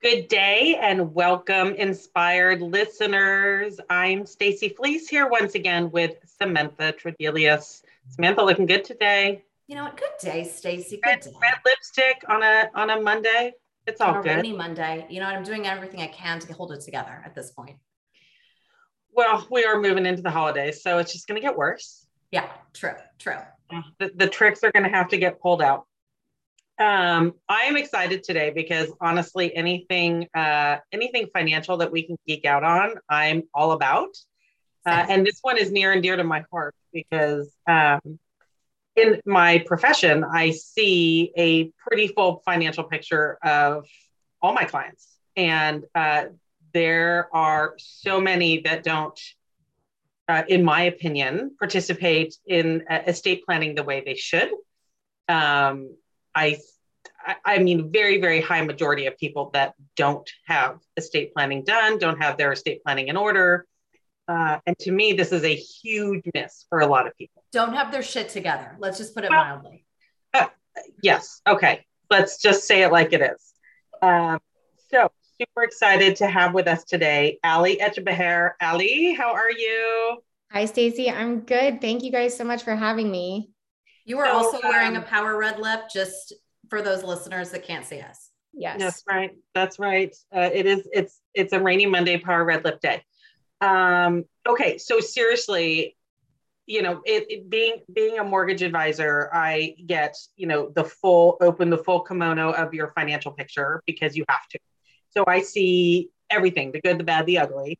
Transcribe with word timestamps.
Good 0.00 0.28
day 0.28 0.78
and 0.80 1.12
welcome, 1.12 1.74
inspired 1.74 2.62
listeners. 2.62 3.80
I'm 3.90 4.26
Stacy 4.26 4.68
Fleece 4.68 5.08
here 5.08 5.26
once 5.28 5.56
again 5.56 5.90
with 5.90 6.14
Samantha 6.40 6.92
Tredelius. 6.92 7.82
Samantha, 8.08 8.44
looking 8.44 8.66
good 8.66 8.84
today. 8.84 9.42
You 9.66 9.74
know 9.74 9.82
what? 9.82 9.96
Good 9.96 10.12
day, 10.20 10.44
Stacy. 10.44 11.00
Red, 11.04 11.22
day. 11.22 11.32
red 11.42 11.54
lipstick 11.66 12.22
on 12.28 12.44
a 12.44 12.70
on 12.76 12.90
a 12.90 13.00
Monday. 13.00 13.54
It's 13.88 14.00
all 14.00 14.10
On 14.14 14.20
a 14.20 14.22
good. 14.22 14.36
rainy 14.36 14.52
Monday. 14.52 15.04
You 15.10 15.18
know 15.18 15.26
what? 15.26 15.34
I'm 15.34 15.42
doing 15.42 15.66
everything 15.66 16.00
I 16.00 16.06
can 16.06 16.38
to 16.38 16.52
hold 16.52 16.70
it 16.70 16.80
together 16.80 17.20
at 17.24 17.34
this 17.34 17.50
point. 17.50 17.76
Well, 19.12 19.48
we 19.50 19.64
are 19.64 19.80
moving 19.80 20.06
into 20.06 20.22
the 20.22 20.30
holidays, 20.30 20.80
so 20.80 20.98
it's 20.98 21.12
just 21.12 21.26
going 21.26 21.40
to 21.40 21.44
get 21.44 21.56
worse. 21.56 22.06
Yeah, 22.30 22.48
true, 22.72 22.94
true. 23.18 23.38
Uh, 23.68 23.82
the, 23.98 24.12
the 24.14 24.28
tricks 24.28 24.62
are 24.62 24.70
going 24.70 24.84
to 24.84 24.96
have 24.96 25.08
to 25.08 25.18
get 25.18 25.40
pulled 25.40 25.60
out. 25.60 25.87
Um, 26.78 27.34
I 27.48 27.62
am 27.62 27.76
excited 27.76 28.22
today 28.22 28.50
because 28.54 28.92
honestly, 29.00 29.54
anything 29.54 30.28
uh, 30.32 30.76
anything 30.92 31.26
financial 31.32 31.78
that 31.78 31.90
we 31.90 32.04
can 32.04 32.16
geek 32.26 32.44
out 32.44 32.62
on, 32.62 32.94
I'm 33.08 33.42
all 33.52 33.72
about. 33.72 34.16
Uh, 34.86 35.04
and 35.08 35.26
this 35.26 35.40
one 35.42 35.58
is 35.58 35.72
near 35.72 35.92
and 35.92 36.02
dear 36.02 36.16
to 36.16 36.24
my 36.24 36.44
heart 36.52 36.74
because 36.92 37.52
um, 37.66 38.00
in 38.94 39.20
my 39.26 39.58
profession, 39.66 40.24
I 40.24 40.52
see 40.52 41.32
a 41.36 41.72
pretty 41.84 42.08
full 42.08 42.42
financial 42.44 42.84
picture 42.84 43.38
of 43.42 43.86
all 44.40 44.52
my 44.52 44.64
clients, 44.64 45.08
and 45.36 45.84
uh, 45.96 46.26
there 46.72 47.28
are 47.32 47.74
so 47.78 48.20
many 48.20 48.60
that 48.60 48.84
don't. 48.84 49.18
Uh, 50.28 50.42
in 50.46 50.62
my 50.62 50.82
opinion, 50.82 51.56
participate 51.58 52.36
in 52.46 52.84
uh, 52.90 53.00
estate 53.06 53.46
planning 53.46 53.74
the 53.74 53.82
way 53.82 54.02
they 54.04 54.14
should. 54.14 54.50
Um, 55.26 55.96
I, 56.38 56.56
I- 57.26 57.36
I 57.54 57.58
mean, 57.58 57.90
very, 57.92 58.20
very 58.20 58.40
high 58.40 58.62
majority 58.62 59.06
of 59.06 59.16
people 59.18 59.50
that 59.54 59.74
don't 59.96 60.28
have 60.46 60.78
estate 60.96 61.34
planning 61.34 61.64
done, 61.64 61.98
don't 61.98 62.20
have 62.22 62.36
their 62.38 62.52
estate 62.52 62.82
planning 62.84 63.08
in 63.08 63.16
order. 63.16 63.66
Uh, 64.28 64.58
and 64.66 64.78
to 64.80 64.90
me, 64.92 65.14
this 65.14 65.32
is 65.32 65.42
a 65.44 65.54
huge 65.54 66.22
miss 66.34 66.66
for 66.68 66.80
a 66.80 66.86
lot 66.86 67.06
of 67.06 67.16
people. 67.16 67.42
Don't 67.52 67.72
have 67.74 67.90
their 67.92 68.02
shit 68.02 68.28
together. 68.28 68.76
Let's 68.78 68.98
just 68.98 69.14
put 69.14 69.24
it 69.24 69.30
Well- 69.30 69.44
mildly. 69.44 69.84
Yes. 71.02 71.40
Okay. 71.44 71.84
Let's 72.08 72.40
just 72.40 72.64
say 72.64 72.82
it 72.82 72.92
like 72.92 73.12
it 73.12 73.20
is. 73.20 73.52
Um, 74.00 74.38
so 74.90 75.10
super 75.40 75.64
excited 75.64 76.14
to 76.16 76.26
have 76.28 76.54
with 76.54 76.68
us 76.68 76.84
today, 76.84 77.38
Allie 77.42 77.78
Etchebehere. 77.82 78.52
Allie, 78.60 79.12
how 79.12 79.32
are 79.34 79.50
you? 79.50 80.18
Hi, 80.52 80.66
Stacy. 80.66 81.10
I'm 81.10 81.40
good. 81.40 81.80
Thank 81.80 82.04
you 82.04 82.12
guys 82.12 82.36
so 82.36 82.44
much 82.44 82.62
for 82.62 82.76
having 82.76 83.10
me. 83.10 83.50
You 84.08 84.18
are 84.20 84.26
So, 84.26 84.32
also 84.32 84.58
wearing 84.62 84.96
a 84.96 85.00
um, 85.00 85.04
power 85.04 85.36
red 85.36 85.60
lip, 85.60 85.82
just 85.92 86.32
for 86.70 86.80
those 86.80 87.04
listeners 87.04 87.50
that 87.50 87.62
can't 87.62 87.84
see 87.84 88.00
us. 88.00 88.30
Yes. 88.54 88.80
That's 88.80 89.04
right. 89.06 89.30
That's 89.54 89.78
right. 89.78 90.16
Uh, 90.34 90.48
it 90.52 90.64
is. 90.64 90.88
It's 90.92 91.20
it's 91.34 91.52
a 91.52 91.60
rainy 91.60 91.84
Monday, 91.84 92.16
Power 92.16 92.42
Red 92.42 92.64
Lip 92.64 92.80
Day. 92.80 93.02
Um, 93.60 94.24
okay, 94.48 94.78
so 94.78 95.00
seriously, 95.00 95.94
you 96.64 96.80
know, 96.80 97.02
it, 97.04 97.26
it 97.28 97.50
being 97.50 97.82
being 97.92 98.18
a 98.18 98.24
mortgage 98.24 98.62
advisor, 98.62 99.28
I 99.30 99.74
get 99.84 100.16
you 100.36 100.46
know 100.46 100.70
the 100.74 100.84
full 100.84 101.36
open 101.42 101.68
the 101.68 101.78
full 101.78 102.00
kimono 102.00 102.52
of 102.52 102.72
your 102.72 102.88
financial 102.88 103.32
picture 103.32 103.82
because 103.86 104.16
you 104.16 104.24
have 104.30 104.48
to. 104.52 104.58
So 105.10 105.24
I 105.26 105.42
see 105.42 106.08
everything: 106.30 106.72
the 106.72 106.80
good, 106.80 106.96
the 106.96 107.04
bad, 107.04 107.26
the 107.26 107.38
ugly. 107.38 107.78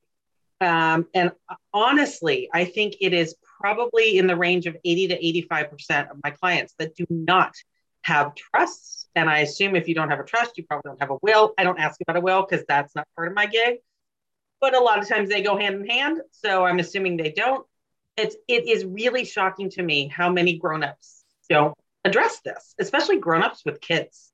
Um, 0.60 1.06
and 1.14 1.32
honestly, 1.72 2.48
I 2.52 2.64
think 2.64 2.96
it 3.00 3.12
is 3.12 3.34
probably 3.60 4.18
in 4.18 4.26
the 4.26 4.36
range 4.36 4.66
of 4.66 4.76
80 4.84 5.08
to 5.08 5.26
85 5.26 5.70
percent 5.70 6.10
of 6.10 6.18
my 6.22 6.30
clients 6.30 6.74
that 6.78 6.96
do 6.96 7.06
not 7.08 7.54
have 8.02 8.34
trusts. 8.34 9.08
And 9.14 9.28
I 9.28 9.38
assume 9.38 9.76
if 9.76 9.88
you 9.88 9.94
don't 9.94 10.10
have 10.10 10.20
a 10.20 10.24
trust, 10.24 10.56
you 10.56 10.64
probably 10.64 10.90
don't 10.90 11.00
have 11.00 11.10
a 11.10 11.18
will. 11.22 11.54
I 11.58 11.64
don't 11.64 11.78
ask 11.78 12.00
about 12.00 12.16
a 12.16 12.20
will 12.20 12.46
because 12.48 12.64
that's 12.66 12.94
not 12.94 13.06
part 13.16 13.28
of 13.28 13.34
my 13.34 13.46
gig. 13.46 13.78
But 14.60 14.74
a 14.74 14.80
lot 14.80 14.98
of 14.98 15.08
times 15.08 15.28
they 15.28 15.42
go 15.42 15.56
hand 15.56 15.76
in 15.76 15.88
hand. 15.88 16.20
So 16.32 16.64
I'm 16.64 16.78
assuming 16.78 17.16
they 17.16 17.32
don't. 17.32 17.66
It's 18.16 18.36
it 18.48 18.66
is 18.66 18.84
really 18.84 19.24
shocking 19.24 19.70
to 19.70 19.82
me 19.82 20.08
how 20.08 20.30
many 20.30 20.58
grown-ups 20.58 21.24
don't 21.48 21.74
address 22.04 22.40
this, 22.44 22.74
especially 22.80 23.18
grown-ups 23.18 23.62
with 23.64 23.80
kids. 23.80 24.32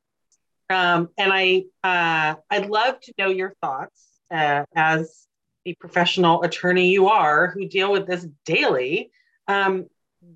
Um, 0.71 1.11
and 1.19 1.31
I 1.33 1.65
uh, 1.83 2.37
I'd 2.51 2.71
love 2.71 3.01
to 3.01 3.13
know 3.19 3.29
your 3.29 3.55
thoughts 3.61 4.03
uh, 4.31 4.65
as 4.75 5.27
the 5.65 5.75
professional 5.75 6.43
attorney 6.43 6.91
you 6.91 7.09
are 7.09 7.49
who 7.49 7.69
deal 7.69 7.91
with 7.91 8.07
this 8.07 8.27
daily. 8.45 9.11
Um, 9.49 9.87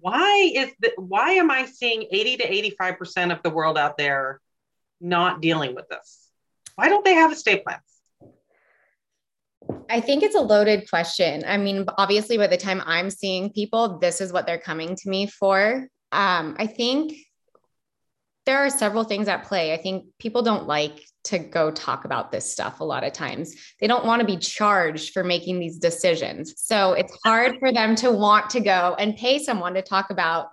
why 0.01 0.53
is 0.55 0.71
the, 0.81 0.93
why 0.97 1.33
am 1.33 1.51
I 1.51 1.67
seeing 1.67 2.07
80 2.11 2.39
to 2.39 2.53
85 2.53 2.99
percent 2.99 3.33
of 3.33 3.43
the 3.43 3.51
world 3.51 3.79
out 3.79 3.97
there 3.97 4.41
not 5.01 5.41
dealing 5.41 5.75
with 5.75 5.89
this? 5.89 6.29
Why 6.75 6.89
don't 6.89 7.05
they 7.05 7.15
have 7.15 7.33
estate 7.33 7.65
plans? 7.65 7.83
I 9.91 10.01
think 10.01 10.23
it's 10.23 10.35
a 10.35 10.41
loaded 10.41 10.89
question. 10.89 11.45
I 11.47 11.57
mean, 11.57 11.87
obviously, 11.99 12.37
by 12.37 12.47
the 12.47 12.57
time 12.57 12.83
I'm 12.85 13.11
seeing 13.11 13.53
people, 13.53 13.99
this 13.99 14.21
is 14.21 14.33
what 14.33 14.47
they're 14.47 14.59
coming 14.59 14.97
to 14.97 15.09
me 15.09 15.27
for. 15.27 15.89
Um, 16.13 16.57
I 16.59 16.67
think 16.67 17.15
there 18.47 18.59
are 18.59 18.71
several 18.71 19.05
things 19.05 19.29
at 19.29 19.45
play. 19.45 19.75
I 19.75 19.77
think 19.77 20.07
people 20.19 20.43
don't 20.43 20.67
like 20.67 21.05
to 21.29 21.39
go 21.39 21.71
talk 21.71 22.05
about 22.05 22.33
this 22.33 22.51
stuff 22.51 22.81
a 22.81 22.85
lot 22.85 23.05
of 23.05 23.13
times. 23.13 23.55
They 23.81 23.87
don't 23.87 24.05
want 24.05 24.21
to 24.21 24.27
be 24.27 24.37
charged 24.37 25.13
for 25.13 25.23
making 25.23 25.61
these 25.61 25.79
decisions. 25.79 26.55
So 26.57 26.93
it's 26.93 27.17
hard 27.25 27.59
for 27.59 27.73
them 27.73 27.95
to 27.97 28.11
want 28.11 28.51
to 28.51 28.61
go 28.61 28.97
and 28.99 29.17
pay 29.17 29.39
someone 29.39 29.75
to 29.75 29.83
talk 29.83 30.11
about. 30.11 30.49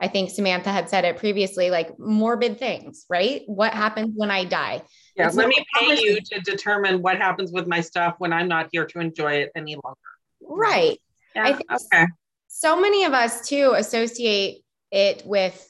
I 0.00 0.08
think 0.08 0.30
Samantha 0.30 0.70
had 0.70 0.88
said 0.88 1.04
it 1.04 1.18
previously, 1.18 1.70
like 1.70 1.98
morbid 1.98 2.58
things, 2.58 3.04
right? 3.10 3.42
What 3.46 3.74
happens 3.74 4.14
when 4.16 4.30
I 4.30 4.44
die? 4.44 4.82
Yeah, 5.16 5.26
It's 5.26 5.36
let 5.36 5.48
me 5.48 5.62
pay 5.78 6.00
you 6.00 6.20
to 6.20 6.40
determine 6.40 7.02
what 7.02 7.18
happens 7.18 7.52
with 7.52 7.66
my 7.66 7.80
stuff 7.80 8.14
when 8.18 8.32
I'm 8.32 8.48
not 8.48 8.68
here 8.72 8.86
to 8.86 9.00
enjoy 9.00 9.34
it 9.34 9.50
any 9.54 9.74
longer. 9.74 9.98
Right. 10.40 10.98
Yeah, 11.34 11.44
I 11.44 11.52
think 11.52 11.70
okay. 11.70 12.06
so 12.48 12.80
many 12.80 13.04
of 13.04 13.12
us 13.12 13.46
too 13.46 13.74
associate 13.76 14.62
it 14.90 15.22
with 15.26 15.69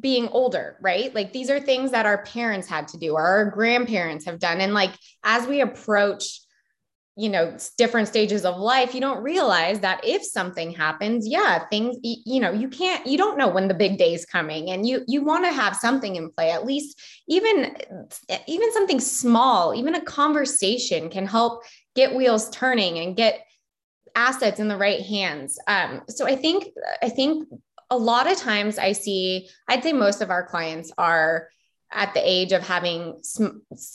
being 0.00 0.28
older, 0.28 0.76
right? 0.80 1.14
Like 1.14 1.32
these 1.32 1.50
are 1.50 1.60
things 1.60 1.92
that 1.92 2.06
our 2.06 2.24
parents 2.24 2.68
had 2.68 2.88
to 2.88 2.98
do 2.98 3.14
or 3.14 3.22
our 3.22 3.50
grandparents 3.50 4.24
have 4.26 4.38
done. 4.38 4.60
And 4.60 4.74
like 4.74 4.90
as 5.22 5.46
we 5.46 5.60
approach, 5.60 6.40
you 7.16 7.28
know, 7.28 7.56
different 7.78 8.08
stages 8.08 8.44
of 8.44 8.58
life, 8.58 8.92
you 8.92 9.00
don't 9.00 9.22
realize 9.22 9.78
that 9.80 10.00
if 10.04 10.24
something 10.24 10.72
happens, 10.72 11.28
yeah, 11.28 11.64
things, 11.68 11.96
you 12.02 12.40
know, 12.40 12.50
you 12.50 12.68
can't, 12.68 13.06
you 13.06 13.16
don't 13.16 13.38
know 13.38 13.48
when 13.48 13.68
the 13.68 13.74
big 13.74 13.98
day 13.98 14.12
is 14.12 14.26
coming 14.26 14.70
and 14.70 14.86
you, 14.86 15.04
you 15.06 15.22
want 15.22 15.44
to 15.44 15.52
have 15.52 15.76
something 15.76 16.16
in 16.16 16.28
play, 16.30 16.50
at 16.50 16.66
least 16.66 17.00
even, 17.28 17.76
even 18.48 18.72
something 18.72 18.98
small, 18.98 19.74
even 19.76 19.94
a 19.94 20.04
conversation 20.04 21.08
can 21.08 21.24
help 21.24 21.62
get 21.94 22.16
wheels 22.16 22.50
turning 22.50 22.98
and 22.98 23.16
get 23.16 23.46
assets 24.16 24.58
in 24.58 24.68
the 24.68 24.76
right 24.76 25.02
hands. 25.02 25.58
Um, 25.66 26.02
so 26.08 26.26
I 26.26 26.36
think 26.36 26.68
I 27.02 27.08
think 27.08 27.48
a 27.94 27.96
lot 27.96 28.30
of 28.30 28.36
times 28.36 28.78
I 28.78 28.92
see, 28.92 29.48
I'd 29.68 29.82
say 29.82 29.92
most 29.92 30.20
of 30.20 30.30
our 30.30 30.44
clients 30.44 30.92
are 30.98 31.48
at 31.92 32.12
the 32.12 32.20
age 32.28 32.52
of 32.52 32.66
having 32.66 33.20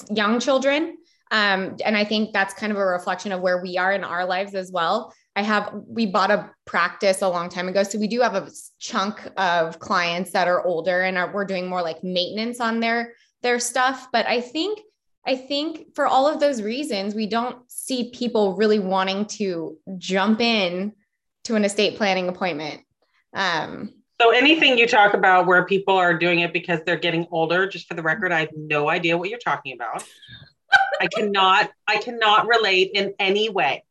young 0.10 0.40
children. 0.40 0.98
Um, 1.32 1.76
and 1.86 1.96
I 1.96 2.06
think 2.06 2.34
that's 2.34 2.54
kind 2.54 2.72
of 2.72 2.78
a 2.78 2.86
reflection 2.86 3.32
of 3.32 3.42
where 3.42 3.62
we 3.62 3.78
are 3.78 3.92
in 3.92 4.04
our 4.04 4.26
lives 4.26 4.56
as 4.56 4.72
well. 4.72 5.14
I 5.36 5.44
have, 5.44 5.72
we 5.88 6.06
bought 6.06 6.32
a 6.32 6.50
practice 6.66 7.22
a 7.22 7.30
long 7.30 7.50
time 7.50 7.68
ago. 7.68 7.84
So 7.84 8.00
we 8.00 8.08
do 8.08 8.22
have 8.22 8.36
a 8.36 8.50
chunk 8.80 9.22
of 9.38 9.80
clients 9.80 10.32
that 10.32 10.48
are 10.48 10.66
older 10.66 11.02
and 11.02 11.18
are, 11.18 11.32
we're 11.32 11.46
doing 11.46 11.68
more 11.68 11.82
like 11.82 12.04
maintenance 12.04 12.60
on 12.60 12.80
their, 12.80 13.14
their 13.42 13.60
stuff. 13.60 14.08
But 14.12 14.26
I 14.28 14.42
think 14.42 14.80
I 15.26 15.36
think 15.36 15.94
for 15.96 16.08
all 16.08 16.28
of 16.28 16.40
those 16.40 16.62
reasons, 16.62 17.14
we 17.14 17.28
don't 17.28 17.70
see 17.70 18.10
people 18.12 18.56
really 18.56 18.80
wanting 18.80 19.26
to 19.26 19.78
jump 19.98 20.40
in 20.40 20.94
to 21.44 21.56
an 21.56 21.66
estate 21.66 21.98
planning 21.98 22.30
appointment. 22.30 22.82
Um, 23.34 23.94
So 24.22 24.32
anything 24.32 24.78
you 24.78 24.88
talk 24.88 25.14
about 25.14 25.46
where 25.48 25.66
people 25.66 25.96
are 25.96 26.14
doing 26.18 26.40
it 26.40 26.52
because 26.52 26.82
they're 26.86 26.98
getting 27.00 27.26
older, 27.32 27.68
just 27.68 27.88
for 27.88 27.94
the 27.94 28.02
record, 28.04 28.32
I 28.32 28.42
have 28.42 28.50
no 28.56 28.90
idea 28.90 29.18
what 29.18 29.30
you're 29.30 29.40
talking 29.40 29.74
about. 29.74 30.04
I 31.02 31.08
cannot, 31.08 31.72
I 31.88 31.98
cannot 31.98 32.48
relate 32.48 32.92
in 32.94 33.14
any 33.18 33.50
way. 33.50 33.84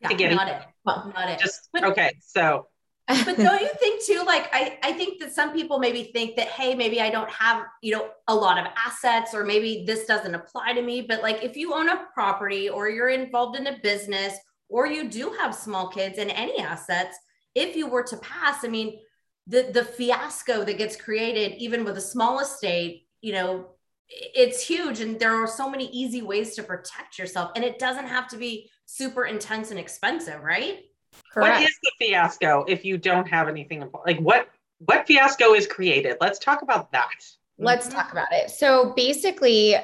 Yeah, 0.00 0.08
To 0.08 0.14
get 0.14 0.34
not 0.34 0.48
it. 0.48 0.54
it. 0.54 0.62
Well, 0.84 1.12
not 1.14 1.28
it. 1.28 1.38
Just 1.38 1.68
But- 1.72 1.84
okay. 1.84 2.14
So 2.20 2.68
but 3.06 3.36
don't 3.36 3.60
you 3.60 3.70
think 3.80 4.02
too 4.02 4.22
like 4.26 4.48
I, 4.52 4.78
I 4.82 4.92
think 4.92 5.20
that 5.20 5.30
some 5.32 5.52
people 5.52 5.78
maybe 5.78 6.04
think 6.04 6.36
that 6.36 6.48
hey 6.48 6.74
maybe 6.74 7.02
i 7.02 7.10
don't 7.10 7.28
have 7.28 7.66
you 7.82 7.92
know 7.92 8.08
a 8.28 8.34
lot 8.34 8.58
of 8.58 8.66
assets 8.82 9.34
or 9.34 9.44
maybe 9.44 9.84
this 9.86 10.06
doesn't 10.06 10.34
apply 10.34 10.72
to 10.72 10.80
me 10.80 11.02
but 11.02 11.20
like 11.20 11.42
if 11.44 11.54
you 11.54 11.74
own 11.74 11.90
a 11.90 12.06
property 12.14 12.70
or 12.70 12.88
you're 12.88 13.10
involved 13.10 13.58
in 13.58 13.66
a 13.66 13.78
business 13.82 14.38
or 14.70 14.86
you 14.86 15.10
do 15.10 15.30
have 15.38 15.54
small 15.54 15.88
kids 15.88 16.16
and 16.18 16.30
any 16.30 16.58
assets 16.60 17.18
if 17.54 17.76
you 17.76 17.86
were 17.86 18.02
to 18.02 18.16
pass 18.18 18.64
i 18.64 18.68
mean 18.68 18.98
the 19.46 19.70
the 19.72 19.84
fiasco 19.84 20.64
that 20.64 20.78
gets 20.78 20.96
created 20.96 21.54
even 21.58 21.84
with 21.84 21.96
a 21.96 22.00
small 22.00 22.40
estate 22.40 23.06
you 23.20 23.32
know 23.32 23.66
it's 24.08 24.66
huge 24.66 25.00
and 25.00 25.18
there 25.18 25.34
are 25.34 25.46
so 25.46 25.68
many 25.68 25.86
easy 25.86 26.22
ways 26.22 26.54
to 26.54 26.62
protect 26.62 27.18
yourself 27.18 27.50
and 27.56 27.64
it 27.64 27.78
doesn't 27.78 28.06
have 28.06 28.28
to 28.28 28.36
be 28.36 28.70
super 28.86 29.24
intense 29.24 29.70
and 29.70 29.80
expensive 29.80 30.42
right 30.42 30.84
correct. 31.32 31.60
what 31.60 31.62
is 31.62 31.78
the 31.82 31.90
fiasco 31.98 32.64
if 32.68 32.84
you 32.84 32.98
don't 32.98 33.26
have 33.26 33.48
anything 33.48 33.88
like 34.04 34.18
what 34.18 34.48
what 34.86 35.06
fiasco 35.06 35.54
is 35.54 35.66
created? 35.66 36.16
Let's 36.20 36.38
talk 36.38 36.62
about 36.62 36.92
that. 36.92 37.08
Let's 37.56 37.88
talk 37.88 38.10
about 38.10 38.32
it. 38.32 38.50
So 38.50 38.92
basically, 38.96 39.76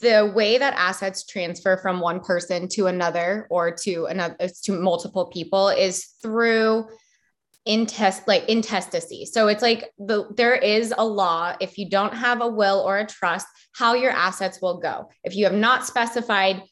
the 0.00 0.30
way 0.34 0.58
that 0.58 0.74
assets 0.76 1.24
transfer 1.24 1.78
from 1.78 2.00
one 2.00 2.20
person 2.20 2.68
to 2.68 2.86
another 2.86 3.46
or 3.48 3.70
to 3.76 4.06
another 4.06 4.36
to 4.64 4.72
multiple 4.72 5.26
people 5.26 5.68
is 5.70 6.04
through 6.20 6.86
intest 7.66 8.28
like 8.28 8.48
intestacy. 8.48 9.24
So 9.24 9.48
it's 9.48 9.62
like 9.62 9.90
the 9.98 10.28
there 10.36 10.54
is 10.54 10.92
a 10.96 11.04
law 11.04 11.54
if 11.60 11.78
you 11.78 11.88
don't 11.88 12.14
have 12.14 12.42
a 12.42 12.48
will 12.48 12.80
or 12.80 12.98
a 12.98 13.06
trust 13.06 13.46
how 13.74 13.94
your 13.94 14.10
assets 14.10 14.60
will 14.60 14.78
go. 14.78 15.08
If 15.24 15.34
you 15.34 15.44
have 15.44 15.54
not 15.54 15.86
specified 15.86 16.62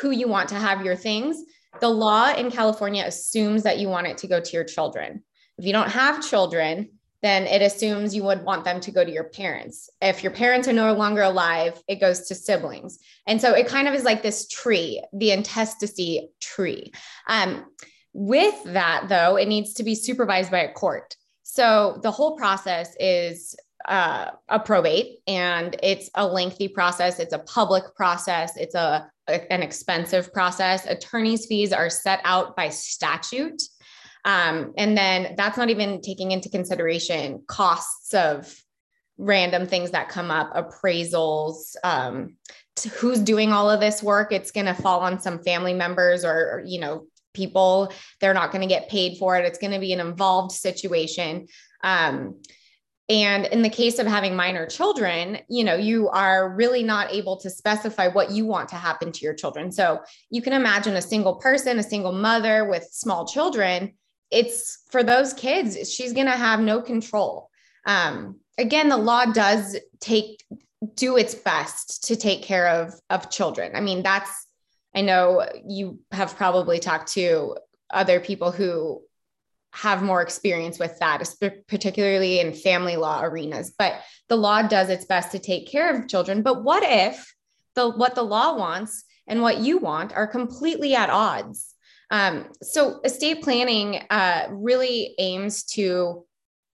who 0.00 0.10
you 0.10 0.28
want 0.28 0.48
to 0.50 0.54
have 0.54 0.84
your 0.84 0.96
things, 0.96 1.42
the 1.80 1.88
law 1.88 2.32
in 2.32 2.50
California 2.50 3.04
assumes 3.04 3.62
that 3.62 3.78
you 3.78 3.88
want 3.88 4.06
it 4.06 4.18
to 4.18 4.26
go 4.26 4.40
to 4.40 4.52
your 4.52 4.64
children. 4.64 5.22
If 5.58 5.66
you 5.66 5.72
don't 5.72 5.90
have 5.90 6.26
children, 6.26 6.90
then 7.22 7.46
it 7.46 7.62
assumes 7.62 8.14
you 8.14 8.24
would 8.24 8.42
want 8.42 8.64
them 8.64 8.80
to 8.80 8.90
go 8.90 9.04
to 9.04 9.10
your 9.10 9.24
parents. 9.24 9.88
If 10.00 10.22
your 10.22 10.32
parents 10.32 10.66
are 10.66 10.72
no 10.72 10.92
longer 10.92 11.22
alive, 11.22 11.80
it 11.86 12.00
goes 12.00 12.26
to 12.28 12.34
siblings. 12.34 12.98
And 13.26 13.40
so 13.40 13.54
it 13.54 13.68
kind 13.68 13.86
of 13.86 13.94
is 13.94 14.02
like 14.02 14.22
this 14.22 14.48
tree, 14.48 15.02
the 15.12 15.30
intestacy 15.30 16.30
tree. 16.40 16.92
Um, 17.28 17.64
with 18.12 18.62
that, 18.64 19.06
though, 19.08 19.36
it 19.36 19.48
needs 19.48 19.74
to 19.74 19.82
be 19.82 19.94
supervised 19.94 20.50
by 20.50 20.60
a 20.60 20.72
court. 20.72 21.16
So 21.42 21.98
the 22.02 22.10
whole 22.10 22.36
process 22.36 22.94
is 22.98 23.56
uh, 23.86 24.30
a 24.48 24.60
probate 24.60 25.18
and 25.26 25.76
it's 25.82 26.08
a 26.14 26.26
lengthy 26.26 26.68
process. 26.68 27.18
It's 27.18 27.32
a 27.32 27.38
public 27.40 27.84
process. 27.96 28.56
It's 28.56 28.74
a, 28.74 29.10
a 29.28 29.52
an 29.52 29.62
expensive 29.62 30.32
process. 30.32 30.86
Attorney's 30.86 31.46
fees 31.46 31.72
are 31.72 31.90
set 31.90 32.20
out 32.24 32.56
by 32.56 32.68
statute. 32.68 33.62
Um, 34.24 34.72
and 34.76 34.96
then 34.96 35.34
that's 35.36 35.58
not 35.58 35.70
even 35.70 36.00
taking 36.00 36.30
into 36.30 36.48
consideration 36.48 37.42
costs 37.48 38.14
of 38.14 38.54
random 39.18 39.66
things 39.66 39.90
that 39.90 40.08
come 40.08 40.30
up, 40.30 40.54
appraisals, 40.54 41.74
um, 41.84 42.36
who's 42.94 43.18
doing 43.18 43.52
all 43.52 43.68
of 43.68 43.80
this 43.80 44.02
work. 44.02 44.32
It's 44.32 44.52
going 44.52 44.66
to 44.66 44.74
fall 44.74 45.00
on 45.00 45.20
some 45.20 45.42
family 45.42 45.74
members 45.74 46.24
or, 46.24 46.32
or 46.32 46.62
you 46.64 46.80
know, 46.80 47.06
people. 47.32 47.92
They're 48.20 48.34
not 48.34 48.52
going 48.52 48.62
to 48.62 48.68
get 48.68 48.88
paid 48.88 49.18
for 49.18 49.36
it. 49.36 49.44
It's 49.44 49.58
going 49.58 49.72
to 49.72 49.78
be 49.78 49.92
an 49.92 50.00
involved 50.00 50.52
situation. 50.52 51.48
Um, 51.82 52.40
and 53.08 53.46
in 53.46 53.62
the 53.62 53.68
case 53.68 53.98
of 53.98 54.06
having 54.06 54.36
minor 54.36 54.66
children, 54.66 55.38
you 55.48 55.64
know, 55.64 55.74
you 55.74 56.08
are 56.08 56.54
really 56.54 56.82
not 56.82 57.12
able 57.12 57.36
to 57.38 57.50
specify 57.50 58.08
what 58.08 58.30
you 58.30 58.46
want 58.46 58.68
to 58.70 58.76
happen 58.76 59.12
to 59.12 59.24
your 59.24 59.34
children. 59.34 59.72
So 59.72 60.00
you 60.30 60.40
can 60.40 60.52
imagine 60.52 60.96
a 60.96 61.02
single 61.02 61.36
person, 61.36 61.78
a 61.78 61.82
single 61.82 62.12
mother 62.12 62.68
with 62.68 62.88
small 62.90 63.26
children 63.26 63.92
it's 64.32 64.82
for 64.90 65.04
those 65.04 65.34
kids, 65.34 65.92
she's 65.92 66.12
going 66.12 66.26
to 66.26 66.32
have 66.32 66.58
no 66.58 66.80
control. 66.80 67.50
Um, 67.86 68.40
again, 68.58 68.88
the 68.88 68.96
law 68.96 69.26
does 69.26 69.76
take 70.00 70.42
do 70.96 71.16
its 71.16 71.34
best 71.34 72.08
to 72.08 72.16
take 72.16 72.42
care 72.42 72.66
of 72.66 72.94
of 73.10 73.30
children. 73.30 73.76
I 73.76 73.80
mean, 73.80 74.02
that's 74.02 74.48
I 74.94 75.00
know 75.00 75.46
you 75.66 76.00
have 76.10 76.36
probably 76.36 76.78
talked 76.78 77.12
to 77.12 77.56
other 77.90 78.20
people 78.20 78.50
who 78.52 79.02
have 79.72 80.02
more 80.02 80.20
experience 80.20 80.78
with 80.78 80.98
that, 80.98 81.22
particularly 81.66 82.40
in 82.40 82.52
family 82.52 82.96
law 82.96 83.22
arenas. 83.22 83.72
But 83.78 83.94
the 84.28 84.36
law 84.36 84.62
does 84.62 84.90
its 84.90 85.06
best 85.06 85.32
to 85.32 85.38
take 85.38 85.70
care 85.70 85.94
of 85.94 86.08
children. 86.08 86.42
But 86.42 86.62
what 86.62 86.82
if 86.84 87.34
the 87.74 87.88
what 87.88 88.14
the 88.14 88.22
law 88.22 88.56
wants 88.56 89.04
and 89.26 89.40
what 89.40 89.58
you 89.58 89.78
want 89.78 90.12
are 90.12 90.26
completely 90.26 90.94
at 90.94 91.08
odds? 91.08 91.74
Um, 92.10 92.48
so 92.60 93.00
estate 93.02 93.42
planning 93.42 94.02
uh, 94.10 94.48
really 94.50 95.14
aims 95.18 95.64
to 95.64 96.26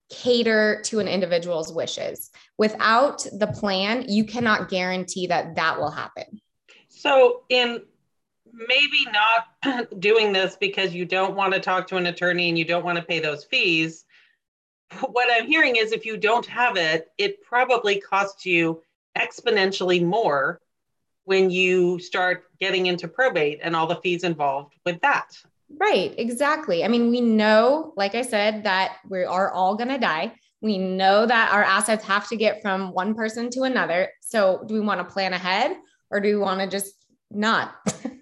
cater 0.10 0.82
to 0.86 1.00
an 1.00 1.10
individual's 1.10 1.74
wishes. 1.74 2.32
Without 2.58 3.26
the 3.38 3.48
plan, 3.48 4.06
you 4.08 4.24
cannot 4.24 4.70
guarantee 4.70 5.28
that 5.28 5.56
that 5.56 5.78
will 5.78 5.92
happen. 5.92 6.40
So, 6.88 7.44
in 7.50 7.82
maybe 8.68 9.06
not 9.12 10.00
doing 10.00 10.34
this 10.34 10.58
because 10.60 10.94
you 10.94 11.06
don't 11.06 11.36
want 11.36 11.54
to 11.54 11.60
talk 11.60 11.88
to 11.88 11.98
an 11.98 12.08
attorney 12.08 12.50
and 12.50 12.58
you 12.58 12.66
don't 12.66 12.86
want 12.86 12.98
to 12.98 13.04
pay 13.04 13.20
those 13.20 13.44
fees, 13.44 14.06
what 15.10 15.28
I'm 15.32 15.48
hearing 15.48 15.76
is 15.76 15.92
if 15.92 16.06
you 16.06 16.18
don't 16.18 16.46
have 16.46 16.78
it, 16.78 17.08
it 17.18 17.42
probably 17.44 18.00
costs 18.00 18.46
you 18.46 18.82
exponentially 19.18 20.04
more 20.04 20.62
when 21.24 21.50
you 21.50 22.00
start 22.00 22.46
getting 22.60 22.86
into 22.86 23.08
probate 23.08 23.60
and 23.64 23.76
all 23.76 23.88
the 23.88 23.96
fees 23.98 24.24
involved 24.24 24.76
with 24.86 25.02
that. 25.02 25.36
Right, 25.80 26.14
exactly. 26.18 26.84
I 26.84 26.88
mean, 26.88 27.10
we 27.10 27.22
know, 27.22 27.94
like 27.98 28.14
I 28.14 28.22
said, 28.22 28.64
that 28.64 28.98
we 29.10 29.24
are 29.24 29.52
all 29.52 29.76
going 29.76 29.90
to 29.90 29.98
die. 29.98 30.34
We 30.62 30.78
know 30.78 31.26
that 31.26 31.52
our 31.52 31.64
assets 31.64 32.06
have 32.06 32.30
to 32.30 32.36
get 32.36 32.62
from 32.62 32.94
one 32.94 33.16
person 33.16 33.50
to 33.52 33.64
another. 33.64 34.10
So, 34.22 34.64
do 34.68 34.76
we 34.76 34.80
want 34.80 35.00
to 35.00 35.12
plan 35.12 35.34
ahead 35.34 35.76
or 36.12 36.20
do 36.20 36.30
we 36.30 36.42
want 36.42 36.62
to 36.62 36.68
just 36.68 36.94
not? 37.32 37.76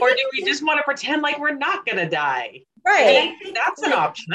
or 0.00 0.10
do 0.10 0.30
we 0.32 0.44
just 0.44 0.64
want 0.64 0.78
to 0.78 0.82
pretend 0.84 1.22
like 1.22 1.38
we're 1.38 1.54
not 1.54 1.86
going 1.86 1.98
to 1.98 2.08
die? 2.08 2.60
Right. 2.84 3.34
that's 3.54 3.82
an 3.82 3.92
option 3.92 4.34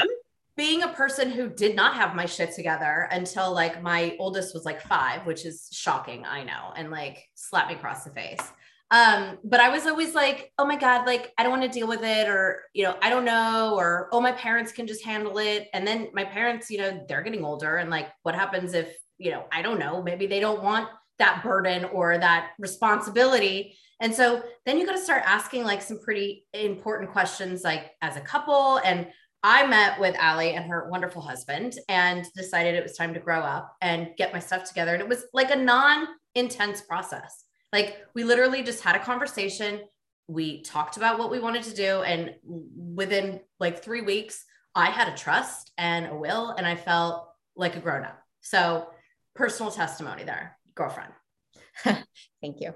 being 0.56 0.82
a 0.82 0.88
person 0.88 1.30
who 1.30 1.48
did 1.48 1.74
not 1.74 1.94
have 1.94 2.14
my 2.14 2.26
shit 2.26 2.54
together 2.54 3.08
until 3.10 3.52
like 3.52 3.82
my 3.82 4.16
oldest 4.18 4.54
was 4.54 4.64
like 4.64 4.80
five, 4.80 5.26
which 5.26 5.44
is 5.44 5.68
shocking, 5.72 6.24
I 6.24 6.44
know, 6.44 6.72
and 6.76 6.90
like 6.90 7.24
slapped 7.34 7.70
me 7.70 7.74
across 7.74 8.04
the 8.04 8.10
face. 8.10 8.40
Um, 8.90 9.38
but 9.42 9.58
I 9.58 9.70
was 9.70 9.86
always 9.86 10.14
like, 10.14 10.52
oh 10.58 10.64
my 10.64 10.76
God, 10.76 11.06
like 11.06 11.32
I 11.36 11.42
don't 11.42 11.50
want 11.50 11.64
to 11.64 11.68
deal 11.68 11.88
with 11.88 12.04
it, 12.04 12.28
or 12.28 12.62
you 12.72 12.84
know, 12.84 12.96
I 13.02 13.10
don't 13.10 13.24
know, 13.24 13.74
or 13.76 14.08
oh, 14.12 14.20
my 14.20 14.32
parents 14.32 14.70
can 14.70 14.86
just 14.86 15.04
handle 15.04 15.38
it. 15.38 15.68
And 15.72 15.84
then 15.86 16.08
my 16.12 16.24
parents, 16.24 16.70
you 16.70 16.78
know, 16.78 17.04
they're 17.08 17.22
getting 17.22 17.44
older, 17.44 17.78
and 17.78 17.90
like, 17.90 18.08
what 18.22 18.36
happens 18.36 18.74
if, 18.74 18.94
you 19.18 19.32
know, 19.32 19.46
I 19.50 19.62
don't 19.62 19.80
know, 19.80 20.02
maybe 20.02 20.26
they 20.26 20.38
don't 20.38 20.62
want 20.62 20.88
that 21.18 21.42
burden 21.42 21.84
or 21.84 22.18
that 22.18 22.50
responsibility. 22.58 23.76
And 24.00 24.14
so 24.14 24.42
then 24.66 24.78
you 24.78 24.86
got 24.86 24.96
to 24.96 25.02
start 25.02 25.22
asking 25.24 25.64
like 25.64 25.82
some 25.82 26.00
pretty 26.00 26.46
important 26.52 27.12
questions, 27.12 27.62
like 27.62 27.92
as 28.02 28.16
a 28.16 28.20
couple, 28.20 28.78
and 28.78 29.06
I 29.46 29.66
met 29.66 30.00
with 30.00 30.16
Allie 30.18 30.54
and 30.54 30.64
her 30.70 30.88
wonderful 30.88 31.20
husband 31.20 31.74
and 31.90 32.24
decided 32.34 32.74
it 32.74 32.82
was 32.82 32.96
time 32.96 33.12
to 33.12 33.20
grow 33.20 33.40
up 33.40 33.76
and 33.82 34.08
get 34.16 34.32
my 34.32 34.38
stuff 34.38 34.64
together. 34.64 34.94
And 34.94 35.02
it 35.02 35.08
was 35.08 35.26
like 35.34 35.50
a 35.50 35.56
non 35.56 36.08
intense 36.34 36.80
process. 36.80 37.44
Like 37.70 37.98
we 38.14 38.24
literally 38.24 38.62
just 38.62 38.82
had 38.82 38.96
a 38.96 39.04
conversation. 39.04 39.80
We 40.28 40.62
talked 40.62 40.96
about 40.96 41.18
what 41.18 41.30
we 41.30 41.40
wanted 41.40 41.64
to 41.64 41.74
do. 41.74 42.02
And 42.02 42.36
within 42.42 43.40
like 43.60 43.84
three 43.84 44.00
weeks, 44.00 44.46
I 44.74 44.86
had 44.86 45.08
a 45.08 45.16
trust 45.16 45.72
and 45.76 46.06
a 46.06 46.16
will, 46.16 46.50
and 46.50 46.66
I 46.66 46.74
felt 46.74 47.28
like 47.54 47.76
a 47.76 47.80
grown 47.80 48.04
up. 48.04 48.18
So, 48.40 48.88
personal 49.34 49.70
testimony 49.70 50.24
there, 50.24 50.56
girlfriend. 50.74 51.12
Thank 51.82 52.60
you. 52.60 52.74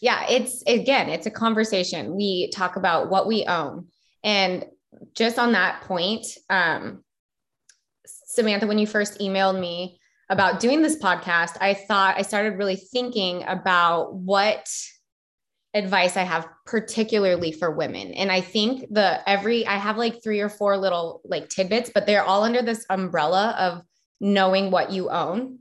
Yeah, 0.00 0.26
it's 0.28 0.62
again, 0.66 1.08
it's 1.08 1.26
a 1.26 1.30
conversation. 1.30 2.14
We 2.14 2.50
talk 2.50 2.76
about 2.76 3.10
what 3.10 3.26
we 3.26 3.44
own. 3.44 3.86
And 4.22 4.64
just 5.14 5.38
on 5.38 5.52
that 5.52 5.82
point, 5.82 6.26
um, 6.50 7.02
Samantha, 8.06 8.66
when 8.66 8.78
you 8.78 8.86
first 8.86 9.18
emailed 9.18 9.58
me 9.58 9.98
about 10.30 10.60
doing 10.60 10.82
this 10.82 10.96
podcast, 10.96 11.56
I 11.60 11.74
thought 11.74 12.16
I 12.16 12.22
started 12.22 12.58
really 12.58 12.76
thinking 12.76 13.44
about 13.46 14.14
what 14.14 14.68
advice 15.74 16.16
I 16.16 16.22
have 16.22 16.48
particularly 16.64 17.52
for 17.52 17.70
women. 17.70 18.12
And 18.12 18.30
I 18.32 18.40
think 18.40 18.86
the 18.90 19.28
every 19.28 19.66
I 19.66 19.76
have 19.76 19.96
like 19.96 20.22
three 20.22 20.40
or 20.40 20.48
four 20.48 20.76
little 20.76 21.20
like 21.24 21.48
tidbits, 21.48 21.90
but 21.92 22.06
they're 22.06 22.24
all 22.24 22.42
under 22.42 22.62
this 22.62 22.86
umbrella 22.88 23.54
of 23.58 23.82
knowing 24.20 24.70
what 24.70 24.92
you 24.92 25.10
own. 25.10 25.58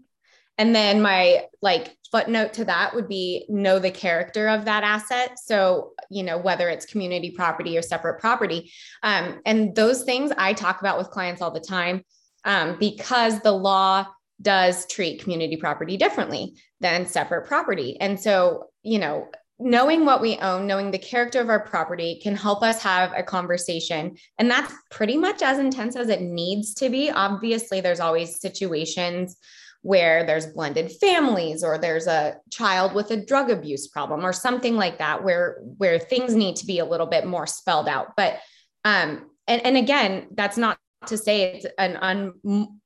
And 0.58 0.76
then 0.76 1.02
my 1.02 1.46
like 1.62 1.96
footnote 2.12 2.54
to 2.54 2.66
that 2.66 2.96
would 2.96 3.08
be 3.08 3.46
know 3.50 3.80
the 3.80 3.92
character 3.92 4.48
of 4.48 4.66
that 4.66 4.84
asset. 4.84 5.38
So, 5.40 5.92
you 6.10 6.24
know, 6.24 6.38
whether 6.38 6.70
it's 6.70 6.86
community 6.86 7.32
property 7.32 7.78
or 7.78 7.82
separate 7.82 8.20
property. 8.20 8.72
Um, 9.04 9.42
and 9.46 9.76
those 9.76 10.04
things 10.04 10.32
I 10.38 10.54
talk 10.54 10.80
about 10.80 10.98
with 10.98 11.10
clients 11.10 11.42
all 11.42 11.52
the 11.52 11.60
time 11.60 12.04
um, 12.46 12.78
because 12.80 13.40
the 13.42 13.52
law 13.52 14.08
does 14.42 14.86
treat 14.88 15.22
community 15.22 15.58
property 15.58 15.98
differently 15.98 16.56
than 16.80 17.06
separate 17.06 17.48
property. 17.48 17.98
And 18.00 18.20
so, 18.20 18.66
you 18.84 19.00
know, 19.00 19.28
knowing 19.60 20.06
what 20.06 20.22
we 20.22 20.38
own, 20.38 20.68
knowing 20.68 20.92
the 20.92 21.00
character 21.00 21.42
of 21.42 21.50
our 21.50 21.60
property 21.60 22.20
can 22.22 22.36
help 22.36 22.62
us 22.62 22.82
have 22.84 23.12
a 23.16 23.24
conversation. 23.24 24.16
And 24.38 24.50
that's 24.50 24.72
pretty 24.92 25.18
much 25.18 25.42
as 25.42 25.58
intense 25.58 25.96
as 25.96 26.10
it 26.10 26.22
needs 26.22 26.76
to 26.76 26.90
be. 26.90 27.10
Obviously, 27.10 27.82
there's 27.82 28.00
always 28.00 28.40
situations 28.40 29.38
where 29.82 30.26
there's 30.26 30.48
blended 30.48 30.92
families 31.00 31.64
or 31.64 31.78
there's 31.78 32.08
a 32.08 32.36
child 32.52 32.94
with 32.94 33.12
a 33.12 33.26
drug 33.26 33.50
abuse 33.50 33.88
problem 33.88 34.26
or 34.26 34.34
something 34.34 34.76
like 34.76 34.98
that 34.98 35.24
where 35.24 35.60
where 35.78 36.00
things 36.00 36.36
need 36.36 36.56
to 36.56 36.66
be 36.66 36.80
a 36.80 36.86
little 36.86 37.06
bit 37.06 37.26
more 37.26 37.48
spelled 37.48 37.88
out. 37.88 38.16
But 38.16 38.40
um 38.84 39.30
and 39.48 39.66
and 39.66 39.78
again 39.78 40.28
that's 40.34 40.58
not 40.58 40.78
to 41.06 41.18
say 41.18 41.54
it's 41.54 41.66
an 41.78 41.98
un 41.98 42.34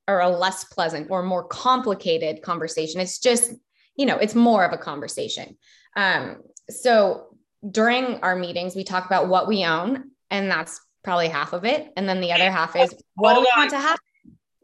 or 0.06 0.20
a 0.20 0.28
less 0.28 0.64
pleasant 0.64 1.10
or 1.10 1.22
more 1.22 1.44
complicated 1.44 2.42
conversation. 2.42 3.00
It's 3.00 3.18
just 3.18 3.52
you 3.96 4.06
know 4.06 4.16
it's 4.16 4.34
more 4.34 4.64
of 4.64 4.72
a 4.72 4.78
conversation. 4.78 5.56
Um 5.96 6.36
so 6.68 7.36
during 7.68 8.20
our 8.20 8.36
meetings 8.36 8.76
we 8.76 8.84
talk 8.84 9.06
about 9.06 9.28
what 9.28 9.48
we 9.48 9.64
own 9.64 10.10
and 10.30 10.50
that's 10.50 10.80
probably 11.04 11.28
half 11.28 11.52
of 11.52 11.64
it. 11.64 11.90
And 11.96 12.08
then 12.08 12.20
the 12.20 12.32
other 12.32 12.50
half 12.50 12.76
is 12.76 12.94
what 13.14 13.34
do 13.34 13.40
we 13.40 13.50
want 13.56 13.70
to 13.70 13.78
happen 13.78 14.04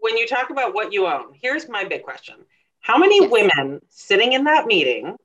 when 0.00 0.16
you 0.16 0.26
talk 0.26 0.50
about 0.50 0.74
what 0.74 0.92
you 0.92 1.06
own, 1.06 1.34
here's 1.40 1.68
my 1.68 1.84
big 1.84 2.02
question. 2.02 2.36
How 2.80 2.96
many 2.96 3.20
Yes. 3.20 3.30
women 3.30 3.80
sitting 3.88 4.32
in 4.32 4.44
that 4.44 4.66
meeting 4.66 5.16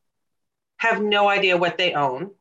have 0.78 1.02
no 1.02 1.30
idea 1.30 1.58
what 1.58 1.78
they 1.78 1.94
own, 1.94 2.32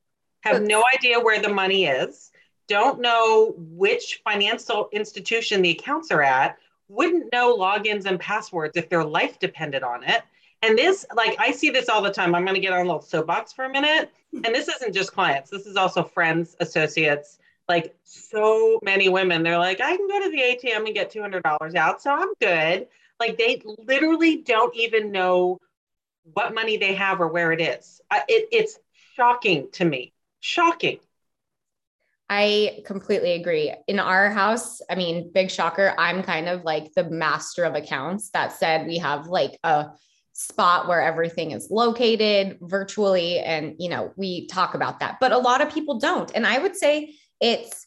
have 0.41 0.63
no 0.63 0.83
idea 0.95 1.21
where 1.21 1.41
the 1.41 1.53
money 1.53 1.87
is, 1.87 2.31
don't 2.69 3.01
know 3.01 3.55
which 3.57 4.21
financial 4.25 4.89
institution 4.93 5.63
the 5.63 5.71
accounts 5.71 6.11
are 6.11 6.23
at, 6.23 6.57
wouldn't 6.89 7.33
know 7.33 7.57
logins 7.57 8.07
and 8.07 8.19
passwords 8.19 8.77
if 8.77 8.89
their 8.89 9.05
life 9.05 9.39
depended 9.39 9.83
on 9.83 10.03
it? 10.05 10.23
And 10.63 10.79
this, 10.79 11.05
like, 11.15 11.37
I 11.39 11.51
see 11.53 11.71
this 11.71 11.89
all 11.89 12.03
the 12.03 12.13
time. 12.13 12.35
I'm 12.35 12.45
going 12.45 12.55
to 12.55 12.61
get 12.61 12.73
on 12.73 12.81
a 12.81 12.85
little 12.85 13.03
soapbox 13.03 13.53
for 13.53 13.65
a 13.65 13.69
minute. 13.69 14.11
And 14.33 14.55
this 14.55 14.69
isn't 14.69 14.95
just 14.95 15.13
clients, 15.13 15.51
this 15.51 15.67
is 15.67 15.77
also 15.77 16.03
friends, 16.03 16.57
associates, 16.61 17.39
like 17.69 17.95
so 18.05 18.79
many 18.83 19.09
women. 19.09 19.43
They're 19.43 19.59
like, 19.59 19.81
I 19.81 19.97
can 19.97 20.09
go 20.09 20.23
to 20.23 20.31
the 20.31 20.39
ATM 20.39 20.87
and 20.87 20.95
get 20.95 21.13
$200 21.13 21.75
out, 21.75 22.03
so 22.03 22.11
I'm 22.11 22.33
good. 22.41 22.89
Like, 23.21 23.39
they 23.39 23.63
literally 23.87 24.39
don't 24.43 24.75
even 24.77 25.13
know 25.13 25.59
what 26.25 26.55
money 26.55 26.77
they 26.77 26.95
have 26.95 27.21
or 27.21 27.29
where 27.29 27.53
it 27.53 27.61
is. 27.61 28.01
It, 28.29 28.49
it's 28.53 28.79
shocking 29.15 29.69
to 29.73 29.85
me. 29.85 30.13
Shocking. 30.41 30.99
I 32.29 32.83
completely 32.87 33.33
agree. 33.33 33.75
In 33.87 33.99
our 33.99 34.31
house, 34.31 34.81
I 34.89 34.95
mean, 34.95 35.31
big 35.33 35.51
shocker, 35.51 35.95
I'm 35.99 36.23
kind 36.23 36.49
of 36.49 36.65
like 36.65 36.95
the 36.95 37.05
master 37.05 37.65
of 37.65 37.75
accounts. 37.75 38.31
That 38.31 38.53
said, 38.53 38.87
we 38.87 38.99
have 38.99 39.27
like 39.27 39.59
a 39.65 39.91
spot 40.33 40.89
where 40.89 41.03
everything 41.03 41.51
is 41.51 41.71
located 41.71 42.59
virtually 42.63 43.39
and 43.39 43.77
you 43.79 43.91
know, 43.91 44.13
we 44.17 44.47
talk 44.47 44.75
about 44.75 45.01
that. 45.01 45.19
But 45.21 45.33
a 45.33 45.39
lot 45.39 45.61
of 45.61 45.73
people 45.73 45.99
don't. 45.99 46.33
And 46.35 46.47
I 46.47 46.59
would 46.59 46.75
say 46.75 47.15
it's 47.43 47.87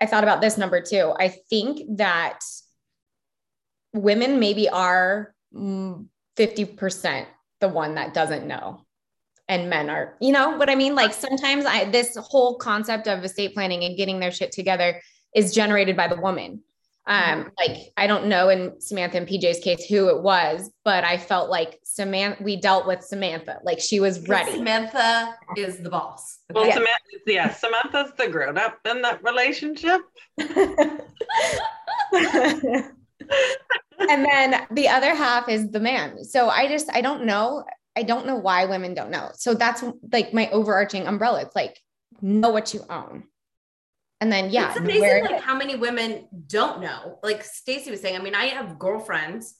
I 0.00 0.06
thought 0.06 0.24
about 0.24 0.40
this 0.40 0.56
number 0.56 0.80
too. 0.80 1.12
I 1.20 1.28
think 1.28 1.98
that 1.98 2.40
women 3.92 4.40
maybe 4.40 4.68
are 4.68 5.34
mm, 5.54 6.06
50% 6.38 7.26
the 7.60 7.68
one 7.68 7.96
that 7.96 8.14
doesn't 8.14 8.46
know. 8.46 8.86
And 9.46 9.68
men 9.68 9.90
are 9.90 10.16
you 10.20 10.32
know 10.32 10.56
what 10.56 10.70
i 10.70 10.76
mean? 10.76 10.94
Like 10.94 11.12
sometimes 11.12 11.66
i 11.66 11.84
this 11.84 12.16
whole 12.16 12.56
concept 12.56 13.08
of 13.08 13.24
estate 13.24 13.52
planning 13.52 13.84
and 13.84 13.96
getting 13.96 14.20
their 14.20 14.30
shit 14.30 14.52
together 14.52 15.02
is 15.34 15.52
generated 15.52 15.96
by 15.96 16.08
the 16.08 16.20
woman 16.20 16.62
um 17.10 17.50
like 17.58 17.92
i 17.96 18.06
don't 18.06 18.26
know 18.26 18.48
in 18.48 18.80
samantha 18.80 19.18
and 19.18 19.28
pj's 19.28 19.60
case 19.60 19.84
who 19.84 20.08
it 20.08 20.22
was 20.22 20.70
but 20.84 21.04
i 21.04 21.18
felt 21.18 21.50
like 21.50 21.78
samantha 21.82 22.42
we 22.42 22.56
dealt 22.56 22.86
with 22.86 23.02
samantha 23.02 23.58
like 23.64 23.80
she 23.80 24.00
was 24.00 24.26
ready 24.28 24.60
Samantha 24.60 25.34
is 25.56 25.78
the 25.78 25.90
boss. 25.90 26.38
Well, 26.52 26.66
Yeah. 26.66 26.74
Samantha, 26.74 27.00
yeah, 27.26 27.50
Samantha's 27.50 28.12
the 28.16 28.28
grown 28.28 28.58
up 28.58 28.78
in 28.84 29.02
that 29.02 29.22
relationship. 29.22 30.00
and 30.38 31.00
then 34.24 34.66
the 34.70 34.88
other 34.88 35.14
half 35.14 35.48
is 35.48 35.70
the 35.70 35.80
man. 35.80 36.24
So 36.24 36.48
I 36.48 36.68
just, 36.68 36.88
I 36.92 37.00
don't 37.00 37.24
know. 37.24 37.64
I 37.96 38.02
don't 38.02 38.26
know 38.26 38.36
why 38.36 38.66
women 38.66 38.94
don't 38.94 39.10
know. 39.10 39.30
So 39.34 39.54
that's 39.54 39.82
like 40.12 40.32
my 40.32 40.48
overarching 40.50 41.06
umbrella. 41.06 41.42
It's 41.42 41.56
like, 41.56 41.78
know 42.22 42.50
what 42.50 42.72
you 42.72 42.80
own. 42.88 43.24
And 44.20 44.30
then, 44.30 44.50
yeah, 44.50 44.68
it's 44.68 44.76
amazing 44.78 45.00
where- 45.00 45.24
like 45.24 45.40
how 45.40 45.56
many 45.56 45.76
women 45.76 46.28
don't 46.46 46.80
know. 46.80 47.18
Like 47.22 47.42
Stacy 47.42 47.90
was 47.90 48.00
saying, 48.00 48.16
I 48.16 48.22
mean, 48.22 48.34
I 48.34 48.46
have 48.46 48.78
girlfriends. 48.78 49.54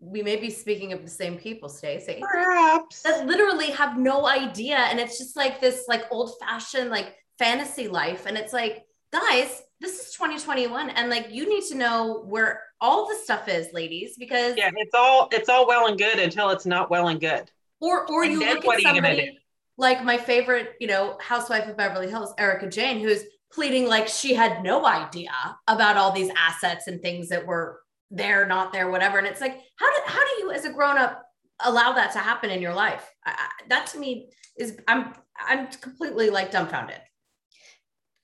We 0.00 0.22
may 0.22 0.36
be 0.36 0.50
speaking 0.50 0.92
of 0.92 1.02
the 1.02 1.08
same 1.10 1.38
people, 1.38 1.68
Stacy. 1.68 2.20
Perhaps. 2.20 3.02
that 3.02 3.26
literally 3.26 3.70
have 3.70 3.96
no 3.96 4.26
idea 4.26 4.76
and 4.76 4.98
it's 4.98 5.16
just 5.16 5.36
like 5.36 5.60
this 5.60 5.84
like 5.88 6.04
old 6.10 6.32
fashioned 6.40 6.90
like 6.90 7.14
fantasy 7.38 7.86
life 7.88 8.26
and 8.26 8.36
it's 8.36 8.52
like 8.52 8.82
guys 9.12 9.62
this 9.80 10.00
is 10.08 10.14
2021 10.14 10.90
and 10.90 11.08
like 11.10 11.28
you 11.30 11.48
need 11.48 11.62
to 11.64 11.74
know 11.76 12.22
where 12.26 12.62
all 12.80 13.08
the 13.08 13.14
stuff 13.16 13.48
is 13.48 13.72
ladies 13.72 14.16
because 14.18 14.56
Yeah, 14.56 14.70
it's 14.76 14.94
all 14.94 15.28
it's 15.32 15.48
all 15.48 15.66
well 15.68 15.86
and 15.86 15.96
good 15.98 16.18
until 16.18 16.50
it's 16.50 16.66
not 16.66 16.90
well 16.90 17.08
and 17.08 17.20
good. 17.20 17.50
or 17.80 18.10
or 18.10 18.24
And 18.24 18.32
you 18.32 18.40
look 18.40 18.64
what 18.64 18.78
at 18.80 18.84
are 18.86 18.94
you 18.94 19.00
gonna 19.02 19.08
somebody 19.16 19.38
like 19.78 20.04
my 20.04 20.18
favorite 20.18 20.72
you 20.80 20.86
know 20.88 21.16
housewife 21.20 21.66
of 21.68 21.76
beverly 21.76 22.08
hills 22.10 22.34
erika 22.38 22.68
jayne 22.68 23.00
who's 23.00 23.22
pleading 23.52 23.86
like 23.86 24.08
she 24.08 24.34
had 24.34 24.62
no 24.62 24.86
idea 24.86 25.32
about 25.68 25.96
all 25.96 26.12
these 26.12 26.30
assets 26.36 26.86
and 26.86 27.00
things 27.00 27.28
that 27.28 27.46
were 27.46 27.80
there 28.10 28.46
not 28.46 28.72
there 28.72 28.90
whatever. 28.90 29.18
And 29.18 29.26
it's 29.26 29.40
like 29.40 29.58
how 29.76 29.90
do, 29.90 30.02
how 30.06 30.20
do 30.20 30.42
you 30.42 30.50
as 30.52 30.64
a 30.64 30.72
grown-up 30.72 31.24
allow 31.64 31.92
that 31.92 32.12
to 32.12 32.18
happen 32.18 32.50
in 32.50 32.60
your 32.60 32.74
life? 32.74 33.08
I- 33.24 33.48
that 33.68 33.86
to 33.88 33.98
me 33.98 34.30
is 34.56 34.76
i'm 34.88 35.14
i'm 35.48 35.68
completely 35.68 36.30
like 36.30 36.50
dumbfounded. 36.50 37.00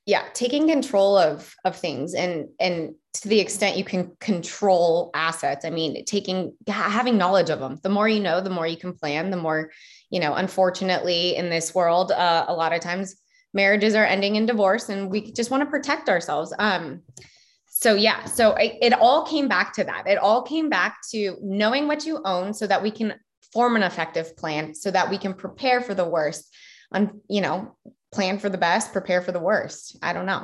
Yeah 0.06 0.24
taking 0.34 0.68
control 0.68 1.16
of 1.16 1.54
of 1.64 1.76
things 1.76 2.14
and 2.14 2.48
and 2.60 2.94
to 3.14 3.28
the 3.28 3.40
extent 3.40 3.76
you 3.76 3.84
can 3.84 4.12
control 4.20 5.10
assets. 5.14 5.64
I 5.64 5.70
mean 5.70 6.04
taking 6.04 6.54
having 6.68 7.16
knowledge 7.18 7.50
of 7.50 7.58
them. 7.58 7.78
The 7.82 7.88
more 7.88 8.08
you 8.08 8.20
know 8.20 8.40
the 8.40 8.50
more 8.50 8.66
you 8.66 8.76
can 8.76 8.92
plan 8.92 9.30
the 9.30 9.36
more 9.36 9.70
you 10.10 10.20
know 10.20 10.34
unfortunately 10.34 11.36
in 11.36 11.50
this 11.50 11.74
world 11.74 12.12
uh, 12.12 12.44
a 12.48 12.54
lot 12.54 12.72
of 12.72 12.80
times 12.80 13.16
marriages 13.62 13.94
are 14.00 14.08
ending 14.14 14.34
in 14.38 14.44
divorce 14.52 14.86
and 14.92 15.00
we 15.12 15.18
just 15.38 15.50
want 15.52 15.62
to 15.64 15.70
protect 15.76 16.08
ourselves 16.14 16.50
um 16.68 16.84
so 17.84 17.90
yeah 18.06 18.20
so 18.38 18.44
I, 18.62 18.66
it 18.86 18.92
all 19.06 19.20
came 19.32 19.46
back 19.54 19.68
to 19.78 19.84
that. 19.90 20.02
It 20.12 20.18
all 20.26 20.42
came 20.52 20.68
back 20.78 20.92
to 21.12 21.18
knowing 21.62 21.84
what 21.90 22.00
you 22.06 22.14
own 22.34 22.46
so 22.60 22.64
that 22.66 22.82
we 22.82 22.90
can 22.98 23.08
form 23.52 23.72
an 23.76 23.84
effective 23.90 24.28
plan 24.40 24.74
so 24.82 24.88
that 24.96 25.06
we 25.12 25.18
can 25.24 25.32
prepare 25.44 25.80
for 25.86 25.94
the 26.00 26.08
worst. 26.16 26.44
On 26.96 27.02
you 27.28 27.40
know 27.46 27.56
plan 28.16 28.38
for 28.42 28.48
the 28.54 28.62
best, 28.68 28.92
prepare 28.98 29.22
for 29.26 29.32
the 29.36 29.44
worst. 29.50 29.82
I 30.02 30.10
don't 30.14 30.26
know. 30.32 30.42